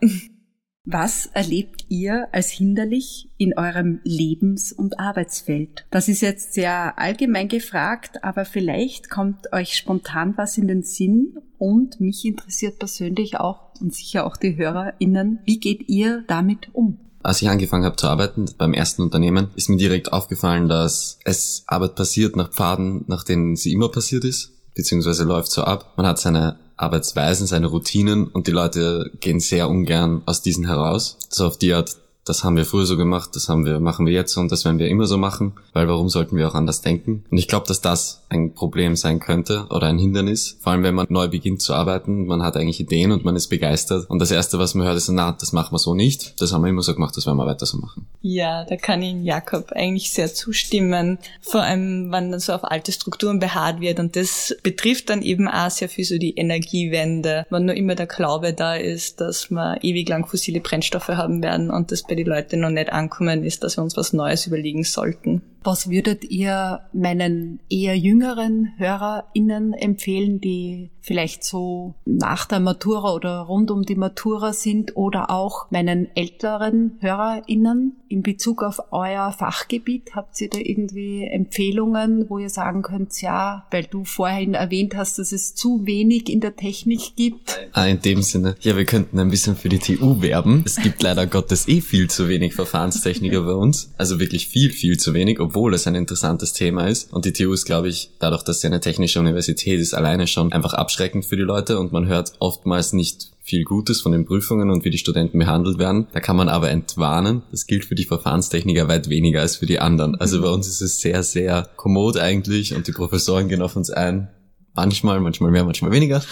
Was 0.86 1.26
erlebt 1.26 1.84
ihr 1.90 2.28
als 2.32 2.48
hinderlich 2.48 3.28
in 3.36 3.56
eurem 3.56 4.00
Lebens- 4.02 4.72
und 4.72 4.98
Arbeitsfeld? 4.98 5.84
Das 5.90 6.08
ist 6.08 6.22
jetzt 6.22 6.54
sehr 6.54 6.98
allgemein 6.98 7.48
gefragt, 7.48 8.24
aber 8.24 8.46
vielleicht 8.46 9.10
kommt 9.10 9.52
euch 9.52 9.76
spontan 9.76 10.34
was 10.38 10.56
in 10.56 10.68
den 10.68 10.82
Sinn 10.82 11.36
und 11.58 12.00
mich 12.00 12.24
interessiert 12.24 12.78
persönlich 12.78 13.36
auch 13.36 13.74
und 13.78 13.94
sicher 13.94 14.24
auch 14.24 14.38
die 14.38 14.56
HörerInnen, 14.56 15.40
wie 15.44 15.60
geht 15.60 15.86
ihr 15.88 16.24
damit 16.26 16.70
um? 16.72 16.98
Als 17.22 17.42
ich 17.42 17.50
angefangen 17.50 17.84
habe 17.84 17.96
zu 17.96 18.06
arbeiten 18.06 18.46
beim 18.56 18.72
ersten 18.72 19.02
Unternehmen, 19.02 19.50
ist 19.56 19.68
mir 19.68 19.76
direkt 19.76 20.14
aufgefallen, 20.14 20.68
dass 20.68 21.18
es 21.26 21.64
Arbeit 21.66 21.94
passiert 21.94 22.36
nach 22.36 22.50
Pfaden, 22.50 23.04
nach 23.06 23.24
denen 23.24 23.56
sie 23.56 23.72
immer 23.72 23.90
passiert 23.90 24.24
ist, 24.24 24.52
beziehungsweise 24.74 25.24
läuft 25.24 25.50
so 25.50 25.62
ab. 25.62 25.92
Man 25.98 26.06
hat 26.06 26.18
seine 26.18 26.58
Arbeitsweisen, 26.80 27.46
seine 27.46 27.66
Routinen 27.66 28.26
und 28.26 28.46
die 28.46 28.52
Leute 28.52 29.10
gehen 29.20 29.40
sehr 29.40 29.68
ungern 29.68 30.22
aus 30.26 30.42
diesen 30.42 30.66
heraus. 30.66 31.18
So 31.28 31.46
auf 31.46 31.58
die 31.58 31.74
Art, 31.74 31.96
das 32.24 32.44
haben 32.44 32.56
wir 32.56 32.64
früher 32.64 32.86
so 32.86 32.96
gemacht, 32.96 33.30
das 33.34 33.48
haben 33.48 33.64
wir, 33.64 33.80
machen 33.80 34.06
wir 34.06 34.12
jetzt 34.12 34.36
und 34.36 34.52
das 34.52 34.64
werden 34.64 34.78
wir 34.78 34.88
immer 34.88 35.06
so 35.06 35.16
machen, 35.16 35.54
weil 35.72 35.88
warum 35.88 36.08
sollten 36.08 36.36
wir 36.36 36.48
auch 36.48 36.54
anders 36.54 36.82
denken? 36.82 37.24
Und 37.30 37.38
ich 37.38 37.48
glaube, 37.48 37.66
dass 37.66 37.80
das 37.80 38.22
ein 38.28 38.54
Problem 38.54 38.94
sein 38.94 39.20
könnte 39.20 39.66
oder 39.70 39.86
ein 39.86 39.98
Hindernis, 39.98 40.58
vor 40.60 40.72
allem 40.72 40.82
wenn 40.82 40.94
man 40.94 41.06
neu 41.08 41.28
beginnt 41.28 41.62
zu 41.62 41.74
arbeiten, 41.74 42.26
man 42.26 42.42
hat 42.42 42.56
eigentlich 42.56 42.80
Ideen 42.80 43.10
und 43.12 43.24
man 43.24 43.36
ist 43.36 43.48
begeistert 43.48 44.08
und 44.08 44.20
das 44.20 44.30
erste, 44.30 44.58
was 44.58 44.74
man 44.74 44.86
hört, 44.86 44.96
ist, 44.96 45.08
na, 45.08 45.32
das 45.32 45.52
machen 45.52 45.72
wir 45.72 45.78
so 45.78 45.94
nicht, 45.94 46.40
das 46.40 46.52
haben 46.52 46.62
wir 46.62 46.68
immer 46.68 46.82
so 46.82 46.94
gemacht, 46.94 47.16
das 47.16 47.26
werden 47.26 47.38
wir 47.38 47.46
weiter 47.46 47.66
so 47.66 47.78
machen. 47.78 48.06
Ja, 48.20 48.64
da 48.64 48.76
kann 48.76 49.02
ich 49.02 49.14
Jakob 49.24 49.72
eigentlich 49.72 50.12
sehr 50.12 50.32
zustimmen, 50.32 51.18
vor 51.40 51.62
allem, 51.62 52.12
wenn 52.12 52.30
dann 52.30 52.40
so 52.40 52.52
auf 52.52 52.64
alte 52.64 52.92
Strukturen 52.92 53.40
beharrt 53.40 53.80
wird 53.80 53.98
und 53.98 54.14
das 54.14 54.54
betrifft 54.62 55.08
dann 55.08 55.22
eben 55.22 55.48
auch 55.48 55.70
sehr 55.70 55.88
viel 55.88 56.04
so 56.04 56.18
die 56.18 56.36
Energiewende, 56.36 57.46
wenn 57.50 57.64
nur 57.64 57.74
immer 57.74 57.94
der 57.94 58.06
Glaube 58.06 58.52
da 58.52 58.76
ist, 58.76 59.20
dass 59.20 59.50
wir 59.50 59.78
ewig 59.82 60.08
lang 60.08 60.26
fossile 60.26 60.60
Brennstoffe 60.60 61.08
haben 61.08 61.42
werden 61.42 61.70
und 61.70 61.90
das 61.90 62.02
bei 62.10 62.16
den 62.16 62.26
Leuten 62.26 62.60
noch 62.60 62.70
nicht 62.70 62.92
ankommen 62.92 63.44
ist, 63.44 63.62
dass 63.62 63.78
wir 63.78 63.84
uns 63.84 63.96
was 63.96 64.12
Neues 64.12 64.46
überlegen 64.46 64.82
sollten. 64.82 65.42
Was 65.62 65.90
würdet 65.90 66.24
ihr 66.24 66.80
meinen 66.92 67.60
eher 67.68 67.96
jüngeren 67.96 68.72
HörerInnen 68.78 69.74
empfehlen, 69.74 70.40
die 70.40 70.90
vielleicht 71.02 71.44
so 71.44 71.94
nach 72.04 72.46
der 72.46 72.60
Matura 72.60 73.14
oder 73.14 73.40
rund 73.40 73.70
um 73.70 73.82
die 73.82 73.94
Matura 73.94 74.52
sind 74.52 74.96
oder 74.96 75.30
auch 75.30 75.70
meinen 75.70 76.08
älteren 76.14 76.98
HörerInnen 77.00 77.96
in 78.08 78.22
Bezug 78.22 78.62
auf 78.62 78.80
euer 78.90 79.32
Fachgebiet? 79.32 80.14
Habt 80.14 80.40
ihr 80.40 80.48
da 80.48 80.58
irgendwie 80.58 81.24
Empfehlungen, 81.24 82.28
wo 82.28 82.38
ihr 82.38 82.50
sagen 82.50 82.82
könnt, 82.82 83.20
ja, 83.20 83.66
weil 83.70 83.84
du 83.84 84.04
vorhin 84.04 84.54
erwähnt 84.54 84.96
hast, 84.96 85.18
dass 85.18 85.32
es 85.32 85.54
zu 85.54 85.86
wenig 85.86 86.28
in 86.28 86.40
der 86.40 86.56
Technik 86.56 87.16
gibt? 87.16 87.58
Ah, 87.72 87.86
in 87.86 88.00
dem 88.00 88.22
Sinne, 88.22 88.56
ja, 88.60 88.76
wir 88.76 88.84
könnten 88.84 89.18
ein 89.18 89.30
bisschen 89.30 89.56
für 89.56 89.68
die 89.68 89.78
TU 89.78 90.22
werben. 90.22 90.62
Es 90.64 90.76
gibt 90.76 91.02
leider 91.02 91.26
Gottes 91.30 91.68
eh 91.68 91.80
viel 91.80 92.08
zu 92.08 92.28
wenig 92.28 92.54
Verfahrenstechniker 92.54 93.42
bei 93.42 93.52
uns. 93.52 93.92
Also 93.96 94.20
wirklich 94.20 94.48
viel, 94.48 94.70
viel 94.70 94.98
zu 94.98 95.14
wenig, 95.14 95.40
obwohl 95.50 95.74
es 95.74 95.88
ein 95.88 95.96
interessantes 95.96 96.52
Thema 96.52 96.86
ist. 96.86 97.12
Und 97.12 97.24
die 97.24 97.32
TU 97.32 97.52
ist, 97.52 97.64
glaube 97.64 97.88
ich, 97.88 98.10
dadurch, 98.20 98.44
dass 98.44 98.60
sie 98.60 98.68
eine 98.68 98.78
technische 98.78 99.18
Universität 99.18 99.80
ist, 99.80 99.94
alleine 99.94 100.28
schon 100.28 100.52
einfach 100.52 100.74
abschreckend 100.74 101.24
für 101.24 101.36
die 101.36 101.42
Leute 101.42 101.80
und 101.80 101.92
man 101.92 102.06
hört 102.06 102.34
oftmals 102.38 102.92
nicht 102.92 103.30
viel 103.42 103.64
Gutes 103.64 104.00
von 104.00 104.12
den 104.12 104.26
Prüfungen 104.26 104.70
und 104.70 104.84
wie 104.84 104.90
die 104.90 104.98
Studenten 104.98 105.40
behandelt 105.40 105.80
werden. 105.80 106.06
Da 106.12 106.20
kann 106.20 106.36
man 106.36 106.48
aber 106.48 106.70
entwarnen. 106.70 107.42
Das 107.50 107.66
gilt 107.66 107.84
für 107.84 107.96
die 107.96 108.04
Verfahrenstechniker 108.04 108.86
weit 108.86 109.08
weniger 109.08 109.40
als 109.40 109.56
für 109.56 109.66
die 109.66 109.80
anderen. 109.80 110.14
Also 110.14 110.40
bei 110.40 110.48
uns 110.48 110.68
ist 110.68 110.82
es 110.82 111.00
sehr, 111.00 111.24
sehr 111.24 111.68
kommod 111.74 112.16
eigentlich 112.16 112.76
und 112.76 112.86
die 112.86 112.92
Professoren 112.92 113.48
gehen 113.48 113.62
auf 113.62 113.74
uns 113.74 113.90
ein. 113.90 114.28
Manchmal, 114.74 115.20
manchmal 115.20 115.50
mehr, 115.50 115.64
manchmal 115.64 115.90
weniger. 115.90 116.22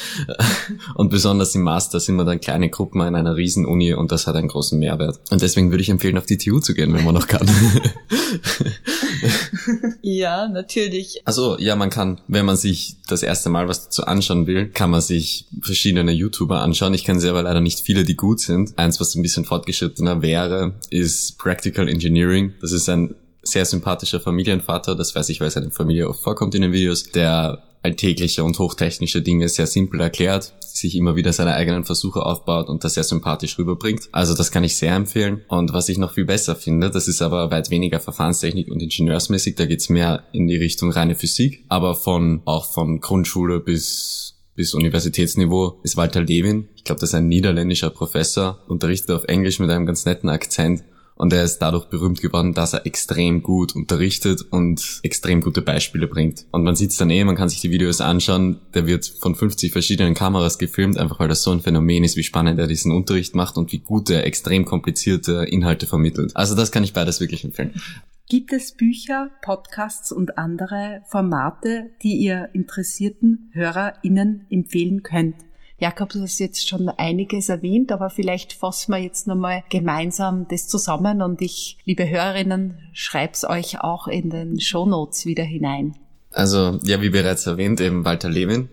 Und 0.94 1.10
besonders 1.10 1.54
im 1.54 1.62
Master 1.62 1.98
sind 1.98 2.16
wir 2.16 2.24
dann 2.24 2.40
kleine 2.40 2.70
Gruppen 2.70 3.00
in 3.00 3.14
einer 3.14 3.36
riesen 3.36 3.66
Uni 3.66 3.94
und 3.94 4.12
das 4.12 4.26
hat 4.26 4.36
einen 4.36 4.48
großen 4.48 4.78
Mehrwert. 4.78 5.20
Und 5.30 5.42
deswegen 5.42 5.70
würde 5.70 5.82
ich 5.82 5.88
empfehlen, 5.88 6.16
auf 6.16 6.26
die 6.26 6.38
TU 6.38 6.60
zu 6.60 6.72
gehen, 6.72 6.94
wenn 6.94 7.04
man 7.04 7.14
noch 7.14 7.26
kann. 7.26 7.48
ja, 10.02 10.48
natürlich. 10.48 11.20
Also 11.24 11.58
ja, 11.58 11.74
man 11.74 11.90
kann, 11.90 12.20
wenn 12.28 12.46
man 12.46 12.56
sich 12.56 12.96
das 13.08 13.22
erste 13.22 13.50
Mal 13.50 13.68
was 13.68 13.84
dazu 13.84 14.04
anschauen 14.04 14.46
will, 14.46 14.68
kann 14.68 14.90
man 14.90 15.00
sich 15.00 15.46
verschiedene 15.60 16.12
YouTuber 16.12 16.60
anschauen. 16.60 16.94
Ich 16.94 17.04
kenne 17.04 17.20
selber 17.20 17.42
leider 17.42 17.60
nicht 17.60 17.80
viele, 17.80 18.04
die 18.04 18.16
gut 18.16 18.40
sind. 18.40 18.78
Eins, 18.78 19.00
was 19.00 19.14
ein 19.14 19.22
bisschen 19.22 19.44
fortgeschrittener 19.44 20.22
wäre, 20.22 20.74
ist 20.90 21.38
Practical 21.38 21.88
Engineering. 21.88 22.54
Das 22.60 22.72
ist 22.72 22.88
ein 22.88 23.14
sehr 23.42 23.64
sympathischer 23.64 24.20
Familienvater, 24.20 24.94
das 24.94 25.14
weiß 25.14 25.28
ich, 25.30 25.40
weil 25.40 25.50
seine 25.50 25.70
Familie 25.70 26.08
oft 26.08 26.20
vorkommt 26.20 26.54
in 26.54 26.62
den 26.62 26.72
Videos, 26.72 27.04
der 27.04 27.62
alltägliche 27.82 28.44
und 28.44 28.58
hochtechnische 28.58 29.22
Dinge 29.22 29.48
sehr 29.48 29.66
simpel 29.66 30.00
erklärt, 30.00 30.54
sich 30.60 30.96
immer 30.96 31.16
wieder 31.16 31.32
seine 31.32 31.54
eigenen 31.54 31.84
Versuche 31.84 32.24
aufbaut 32.24 32.68
und 32.68 32.84
das 32.84 32.94
sehr 32.94 33.04
sympathisch 33.04 33.58
rüberbringt. 33.58 34.08
Also 34.12 34.34
das 34.34 34.50
kann 34.50 34.64
ich 34.64 34.76
sehr 34.76 34.94
empfehlen. 34.94 35.42
Und 35.48 35.72
was 35.72 35.88
ich 35.88 35.98
noch 35.98 36.12
viel 36.12 36.24
besser 36.24 36.56
finde, 36.56 36.90
das 36.90 37.08
ist 37.08 37.22
aber 37.22 37.50
weit 37.50 37.70
weniger 37.70 38.00
Verfahrenstechnik 38.00 38.70
und 38.70 38.82
Ingenieursmäßig, 38.82 39.56
da 39.56 39.66
geht's 39.66 39.88
mehr 39.88 40.24
in 40.32 40.46
die 40.46 40.56
Richtung 40.56 40.90
reine 40.90 41.14
Physik, 41.14 41.64
aber 41.68 41.94
von 41.94 42.42
auch 42.44 42.72
von 42.72 43.00
Grundschule 43.00 43.60
bis 43.60 44.34
bis 44.58 44.74
Universitätsniveau 44.74 45.78
ist 45.84 45.96
Walter 45.96 46.20
Lewin. 46.20 46.68
Ich 46.74 46.82
glaube, 46.82 47.00
das 47.00 47.10
ist 47.10 47.14
ein 47.14 47.28
niederländischer 47.28 47.90
Professor, 47.90 48.58
unterrichtet 48.66 49.12
auf 49.12 49.22
Englisch 49.26 49.60
mit 49.60 49.70
einem 49.70 49.86
ganz 49.86 50.04
netten 50.04 50.28
Akzent 50.28 50.82
und 51.18 51.32
er 51.32 51.44
ist 51.44 51.58
dadurch 51.58 51.86
berühmt 51.86 52.20
geworden, 52.20 52.54
dass 52.54 52.72
er 52.72 52.86
extrem 52.86 53.42
gut 53.42 53.74
unterrichtet 53.74 54.42
und 54.50 55.00
extrem 55.02 55.40
gute 55.40 55.62
Beispiele 55.62 56.06
bringt. 56.06 56.46
Und 56.50 56.64
man 56.64 56.76
sieht 56.76 56.90
es 56.90 56.96
dann 56.96 57.10
eh, 57.10 57.24
man 57.24 57.36
kann 57.36 57.48
sich 57.48 57.60
die 57.60 57.70
Videos 57.70 58.00
anschauen, 58.00 58.60
der 58.74 58.86
wird 58.86 59.06
von 59.06 59.34
50 59.34 59.72
verschiedenen 59.72 60.14
Kameras 60.14 60.58
gefilmt, 60.58 60.98
einfach 60.98 61.18
weil 61.18 61.28
das 61.28 61.42
so 61.42 61.50
ein 61.50 61.60
Phänomen 61.60 62.04
ist, 62.04 62.16
wie 62.16 62.22
spannend 62.22 62.58
er 62.58 62.66
diesen 62.66 62.92
Unterricht 62.92 63.34
macht 63.34 63.56
und 63.56 63.72
wie 63.72 63.80
gut 63.80 64.08
er 64.10 64.24
extrem 64.24 64.64
komplizierte 64.64 65.44
Inhalte 65.44 65.86
vermittelt. 65.86 66.34
Also 66.34 66.54
das 66.54 66.70
kann 66.70 66.84
ich 66.84 66.92
beides 66.92 67.20
wirklich 67.20 67.44
empfehlen. 67.44 67.74
Gibt 68.30 68.52
es 68.52 68.72
Bücher, 68.72 69.30
Podcasts 69.40 70.12
und 70.12 70.36
andere 70.36 71.00
Formate, 71.08 71.90
die 72.02 72.16
ihr 72.16 72.50
interessierten 72.52 73.50
HörerInnen 73.54 74.46
empfehlen 74.50 75.02
könnt? 75.02 75.47
Jakob, 75.80 76.08
du 76.08 76.22
hast 76.22 76.40
jetzt 76.40 76.68
schon 76.68 76.88
einiges 76.88 77.48
erwähnt, 77.48 77.92
aber 77.92 78.10
vielleicht 78.10 78.52
fassen 78.52 78.92
wir 78.92 78.98
jetzt 78.98 79.28
nochmal 79.28 79.62
gemeinsam 79.70 80.46
das 80.48 80.66
zusammen 80.66 81.22
und 81.22 81.40
ich, 81.40 81.78
liebe 81.84 82.08
Hörerinnen, 82.08 82.78
schreib's 82.92 83.44
euch 83.44 83.80
auch 83.80 84.08
in 84.08 84.30
den 84.30 84.60
Show 84.60 84.86
Notes 84.86 85.24
wieder 85.24 85.44
hinein. 85.44 85.94
Also, 86.32 86.80
ja, 86.82 87.00
wie 87.00 87.10
bereits 87.10 87.46
erwähnt, 87.46 87.80
eben 87.80 88.04
Walter 88.04 88.28
Lewin 88.28 88.68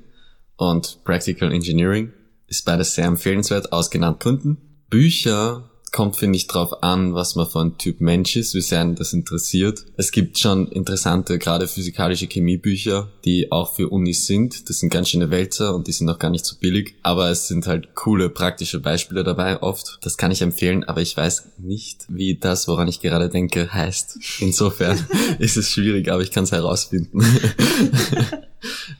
und 0.57 1.03
Practical 1.03 1.51
Engineering 1.51 2.11
ist 2.47 2.65
beides 2.65 2.95
sehr 2.95 3.05
empfehlenswert 3.05 3.71
aus 3.71 3.91
genannten 3.91 4.19
Gründen. 4.19 4.57
Bücher 4.89 5.69
kommt, 5.95 6.17
finde 6.17 6.36
ich, 6.36 6.47
drauf 6.47 6.84
an, 6.84 7.13
was 7.13 7.36
man 7.36 7.47
für 7.47 7.62
ein 7.62 7.77
Typ 7.77 8.01
Mensch 8.01 8.36
ist, 8.36 8.53
wie 8.53 8.60
sehr 8.60 8.81
einen 8.81 8.95
das 8.95 9.13
interessiert. 9.13 9.86
Es 9.95 10.12
gibt 10.12 10.38
schon 10.38 10.67
interessante, 10.67 11.39
gerade 11.39 11.69
physikalische 11.69 12.27
Chemiebücher, 12.27 13.08
die 13.23 13.49
auch 13.49 13.75
für 13.75 13.88
Unis 13.88 14.27
sind. 14.27 14.67
Das 14.69 14.79
sind 14.79 14.89
ganz 14.89 15.08
schöne 15.08 15.31
Wälzer 15.31 15.73
und 15.73 15.88
die 15.88 15.93
sind 15.93 16.10
auch 16.10 16.19
gar 16.19 16.31
nicht 16.31 16.43
so 16.43 16.58
billig. 16.60 16.95
Aber 17.01 17.29
es 17.29 17.47
sind 17.47 17.65
halt 17.65 17.95
coole, 17.95 18.29
praktische 18.29 18.81
Beispiele 18.81 19.23
dabei 19.23 19.63
oft. 19.63 19.99
Das 20.01 20.17
kann 20.17 20.31
ich 20.31 20.41
empfehlen, 20.41 20.84
aber 20.84 21.01
ich 21.01 21.15
weiß 21.15 21.51
nicht, 21.60 22.05
wie 22.10 22.36
das, 22.36 22.67
woran 22.67 22.89
ich 22.89 22.99
gerade 22.99 23.29
denke, 23.29 23.73
heißt. 23.73 24.19
Insofern 24.41 24.99
ist 25.39 25.55
es 25.55 25.69
schwierig, 25.69 26.12
aber 26.12 26.23
ich 26.23 26.31
kann 26.31 26.43
es 26.43 26.51
herausfinden. 26.51 27.23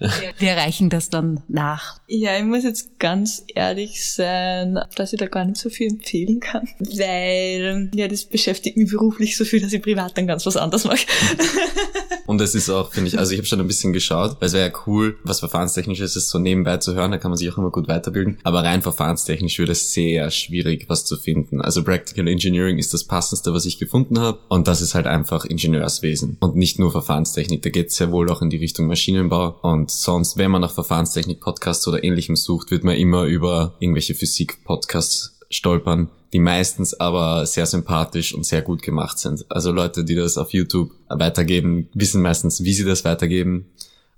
Wir 0.38 0.54
reichen 0.54 0.90
das 0.90 1.10
dann 1.10 1.42
nach. 1.48 2.00
Ja, 2.08 2.38
ich 2.38 2.44
muss 2.44 2.64
jetzt 2.64 3.00
ganz 3.00 3.44
ehrlich 3.54 4.14
sein, 4.14 4.80
dass 4.96 5.14
ich 5.14 5.20
da 5.20 5.28
gar 5.28 5.46
nicht 5.46 5.58
so 5.58 5.70
viel 5.70 5.90
empfehlen 5.90 6.40
kann, 6.40 6.68
weil 6.80 7.90
ja, 7.94 8.08
das 8.08 8.26
beschäftigt 8.26 8.78
mich 8.78 8.92
beruflich 8.92 9.38
so 9.38 9.46
viel, 9.46 9.62
dass 9.62 9.74
ich 9.74 9.82
privat 9.82 10.18
dann 10.18 10.28
ganz 10.28 10.46
was 10.46 10.58
anderes 10.58 10.86
mache. 10.86 11.06
Und 12.26 12.42
es 12.42 12.56
ist 12.56 12.70
auch, 12.70 12.92
finde 12.92 13.10
ich, 13.10 13.20
also 13.20 13.32
ich 13.32 13.38
habe 13.38 13.48
schon 13.48 13.60
ein 13.60 13.68
bisschen 13.68 13.94
geschaut, 13.94 14.38
weil 14.40 14.48
es 14.48 14.54
wäre 14.54 14.70
ja 14.70 14.74
cool, 14.88 15.18
was 15.24 15.40
verfahrenstechnisches 15.40 16.16
ist, 16.16 16.30
so 16.30 16.40
nebenbei 16.40 16.78
zu 16.78 16.96
hören, 16.96 17.12
da 17.12 17.18
kann 17.18 17.32
man 17.32 17.38
sich 17.38 17.52
auch 17.52 17.58
immer 17.58 17.72
gut 17.72 17.88
weiterbilden. 17.88 18.40
Aber 18.44 18.64
rein 18.64 18.82
verfahrenstechnisch 18.82 19.60
wird 19.60 19.70
es 19.70 19.94
sehr 19.94 20.32
schwierig, 20.32 20.86
was 20.88 21.06
zu 21.06 21.18
finden. 21.18 21.62
Also 21.62 21.84
Practical 21.84 22.28
Engineering 22.28 22.78
ist 22.78 22.94
das 22.94 23.04
passendste, 23.04 23.54
was 23.54 23.66
ich 23.66 23.78
gefunden 23.78 24.20
habe. 24.20 24.40
Und 24.50 24.68
das 24.68 24.82
ist 24.82 24.96
halt 24.96 25.08
einfach 25.08 25.46
Ingenieurswesen 25.46 26.38
und 26.40 26.56
nicht 26.56 26.80
nur 26.80 26.92
Verfahrenstechnik. 26.92 27.62
Da 27.62 27.70
geht 27.70 27.90
es 27.90 27.96
sehr 27.96 28.12
wohl 28.12 28.30
auch 28.32 28.42
in 28.42 28.50
die 28.50 28.58
Richtung 28.58 28.88
Maschinenbau. 28.88 29.60
Und 29.62 29.92
sonst, 29.92 30.38
wenn 30.38 30.52
man 30.52 30.62
nach 30.62 30.74
Verfahrenstechnik-Podcasts 30.74 31.88
oder 31.88 32.04
ähnlichem 32.04 32.36
sucht, 32.36 32.72
wird 32.72 32.84
man 32.84 32.96
immer 32.96 33.26
über 33.26 33.76
irgendwelche 33.80 34.16
Physik-Podcasts 34.16 35.35
stolpern, 35.50 36.10
die 36.34 36.40
meistens 36.40 36.94
aber 36.94 37.46
sehr 37.46 37.66
sympathisch 37.66 38.34
und 38.34 38.46
sehr 38.46 38.62
gut 38.62 38.82
gemacht 38.82 39.20
sind. 39.20 39.46
Also 39.50 39.72
Leute, 39.72 40.04
die 40.04 40.16
das 40.16 40.38
auf 40.38 40.52
YouTube 40.52 40.92
weitergeben, 41.08 41.90
wissen 41.94 42.22
meistens, 42.22 42.64
wie 42.64 42.74
sie 42.74 42.86
das 42.86 43.06
weitergeben. 43.06 43.72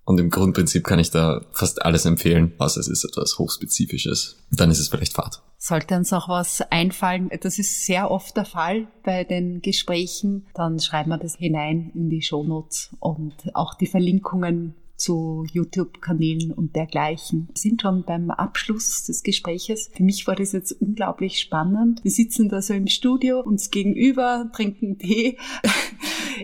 Und 0.07 0.21
im 0.21 0.29
Grundprinzip 0.29 0.85
kann 0.85 0.99
ich 0.99 1.11
da 1.11 1.41
fast 1.51 1.83
alles 1.83 2.05
empfehlen, 2.05 2.53
außer 2.59 2.79
es 2.79 2.87
ist 2.87 3.03
etwas 3.03 3.37
Hochspezifisches. 3.37 4.37
Dann 4.51 4.71
ist 4.71 4.79
es 4.79 4.87
vielleicht 4.87 5.13
Fahrt. 5.13 5.41
Sollte 5.57 5.95
uns 5.95 6.13
auch 6.13 6.29
was 6.29 6.61
einfallen, 6.71 7.29
das 7.41 7.59
ist 7.59 7.85
sehr 7.85 8.09
oft 8.09 8.37
der 8.37 8.45
Fall 8.45 8.87
bei 9.03 9.25
den 9.25 9.61
Gesprächen, 9.61 10.45
dann 10.53 10.79
schreiben 10.79 11.09
wir 11.09 11.17
das 11.17 11.35
hinein 11.35 11.91
in 11.93 12.09
die 12.09 12.21
Shownotes 12.21 12.95
und 12.99 13.35
auch 13.53 13.73
die 13.73 13.87
Verlinkungen 13.87 14.75
zu 14.97 15.45
YouTube-Kanälen 15.51 16.51
und 16.51 16.75
dergleichen. 16.75 17.47
Wir 17.53 17.59
sind 17.59 17.81
schon 17.81 18.03
beim 18.03 18.31
Abschluss 18.31 19.03
des 19.03 19.23
Gespräches. 19.23 19.89
Für 19.93 20.03
mich 20.03 20.27
war 20.27 20.35
das 20.35 20.51
jetzt 20.51 20.73
unglaublich 20.73 21.39
spannend. 21.39 22.03
Wir 22.03 22.11
sitzen 22.11 22.49
da 22.49 22.61
so 22.61 22.73
im 22.73 22.87
Studio, 22.87 23.39
uns 23.39 23.71
gegenüber, 23.71 24.49
trinken 24.53 24.97
Tee. 24.97 25.37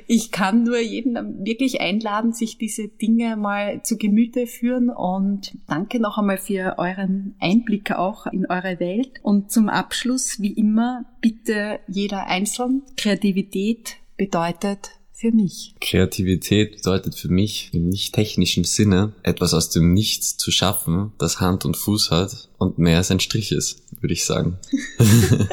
Ich 0.08 0.32
kann 0.32 0.64
nur 0.64 0.80
jeden 0.80 1.46
wirklich 1.46 1.80
einladen, 1.80 2.34
sich 2.34 2.58
diese 2.58 2.88
Dinge 2.88 3.38
mal 3.38 3.84
zu 3.84 3.98
Gemüte 3.98 4.48
führen 4.48 4.90
und 4.90 5.56
danke 5.68 6.00
noch 6.00 6.18
einmal 6.18 6.40
für 6.40 6.80
euren 6.80 7.36
Einblick 7.40 7.92
auch 7.92 8.26
in 8.26 8.48
eure 8.48 8.80
Welt. 8.80 9.20
Und 9.22 9.52
zum 9.52 9.70
Abschluss, 9.70 10.42
wie 10.42 10.54
immer, 10.54 11.06
bitte 11.22 11.80
jeder 11.88 12.26
einzeln. 12.26 12.82
Kreativität 12.98 13.98
bedeutet 14.18 14.92
für 15.24 15.32
mich? 15.32 15.74
Kreativität 15.80 16.76
bedeutet 16.76 17.16
für 17.16 17.30
mich 17.30 17.70
im 17.72 17.88
nicht 17.88 18.14
technischen 18.14 18.66
Sinne 18.66 19.14
etwas 19.24 19.54
aus 19.54 19.70
dem 19.70 19.94
Nichts 19.94 20.36
zu 20.36 20.52
schaffen, 20.52 21.14
das 21.18 21.40
Hand 21.40 21.64
und 21.64 21.78
Fuß 21.78 22.12
hat 22.12 22.50
und 22.58 22.78
mehr 22.78 22.98
als 22.98 23.10
ein 23.10 23.22
Strich 23.22 23.54
ist, 23.54 23.84
würde 24.02 24.14
ich 24.14 24.26
sagen. 24.26 24.58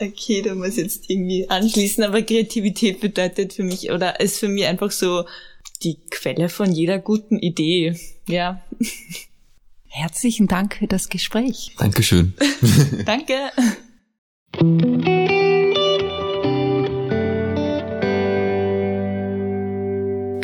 okay, 0.00 0.42
da 0.42 0.56
muss 0.56 0.76
jetzt 0.76 1.08
irgendwie 1.08 1.48
anschließen, 1.48 2.02
aber 2.02 2.22
Kreativität 2.22 3.00
bedeutet 3.00 3.52
für 3.52 3.62
mich 3.62 3.92
oder 3.92 4.18
ist 4.18 4.40
für 4.40 4.48
mich 4.48 4.66
einfach 4.66 4.90
so 4.90 5.26
die 5.84 5.98
Quelle 6.10 6.48
von 6.48 6.72
jeder 6.72 6.98
guten 6.98 7.38
Idee. 7.38 7.96
Ja. 8.26 8.60
Herzlichen 9.86 10.48
Dank 10.48 10.74
für 10.74 10.88
das 10.88 11.08
Gespräch. 11.08 11.76
Dankeschön. 11.78 12.34
Danke. 13.06 13.52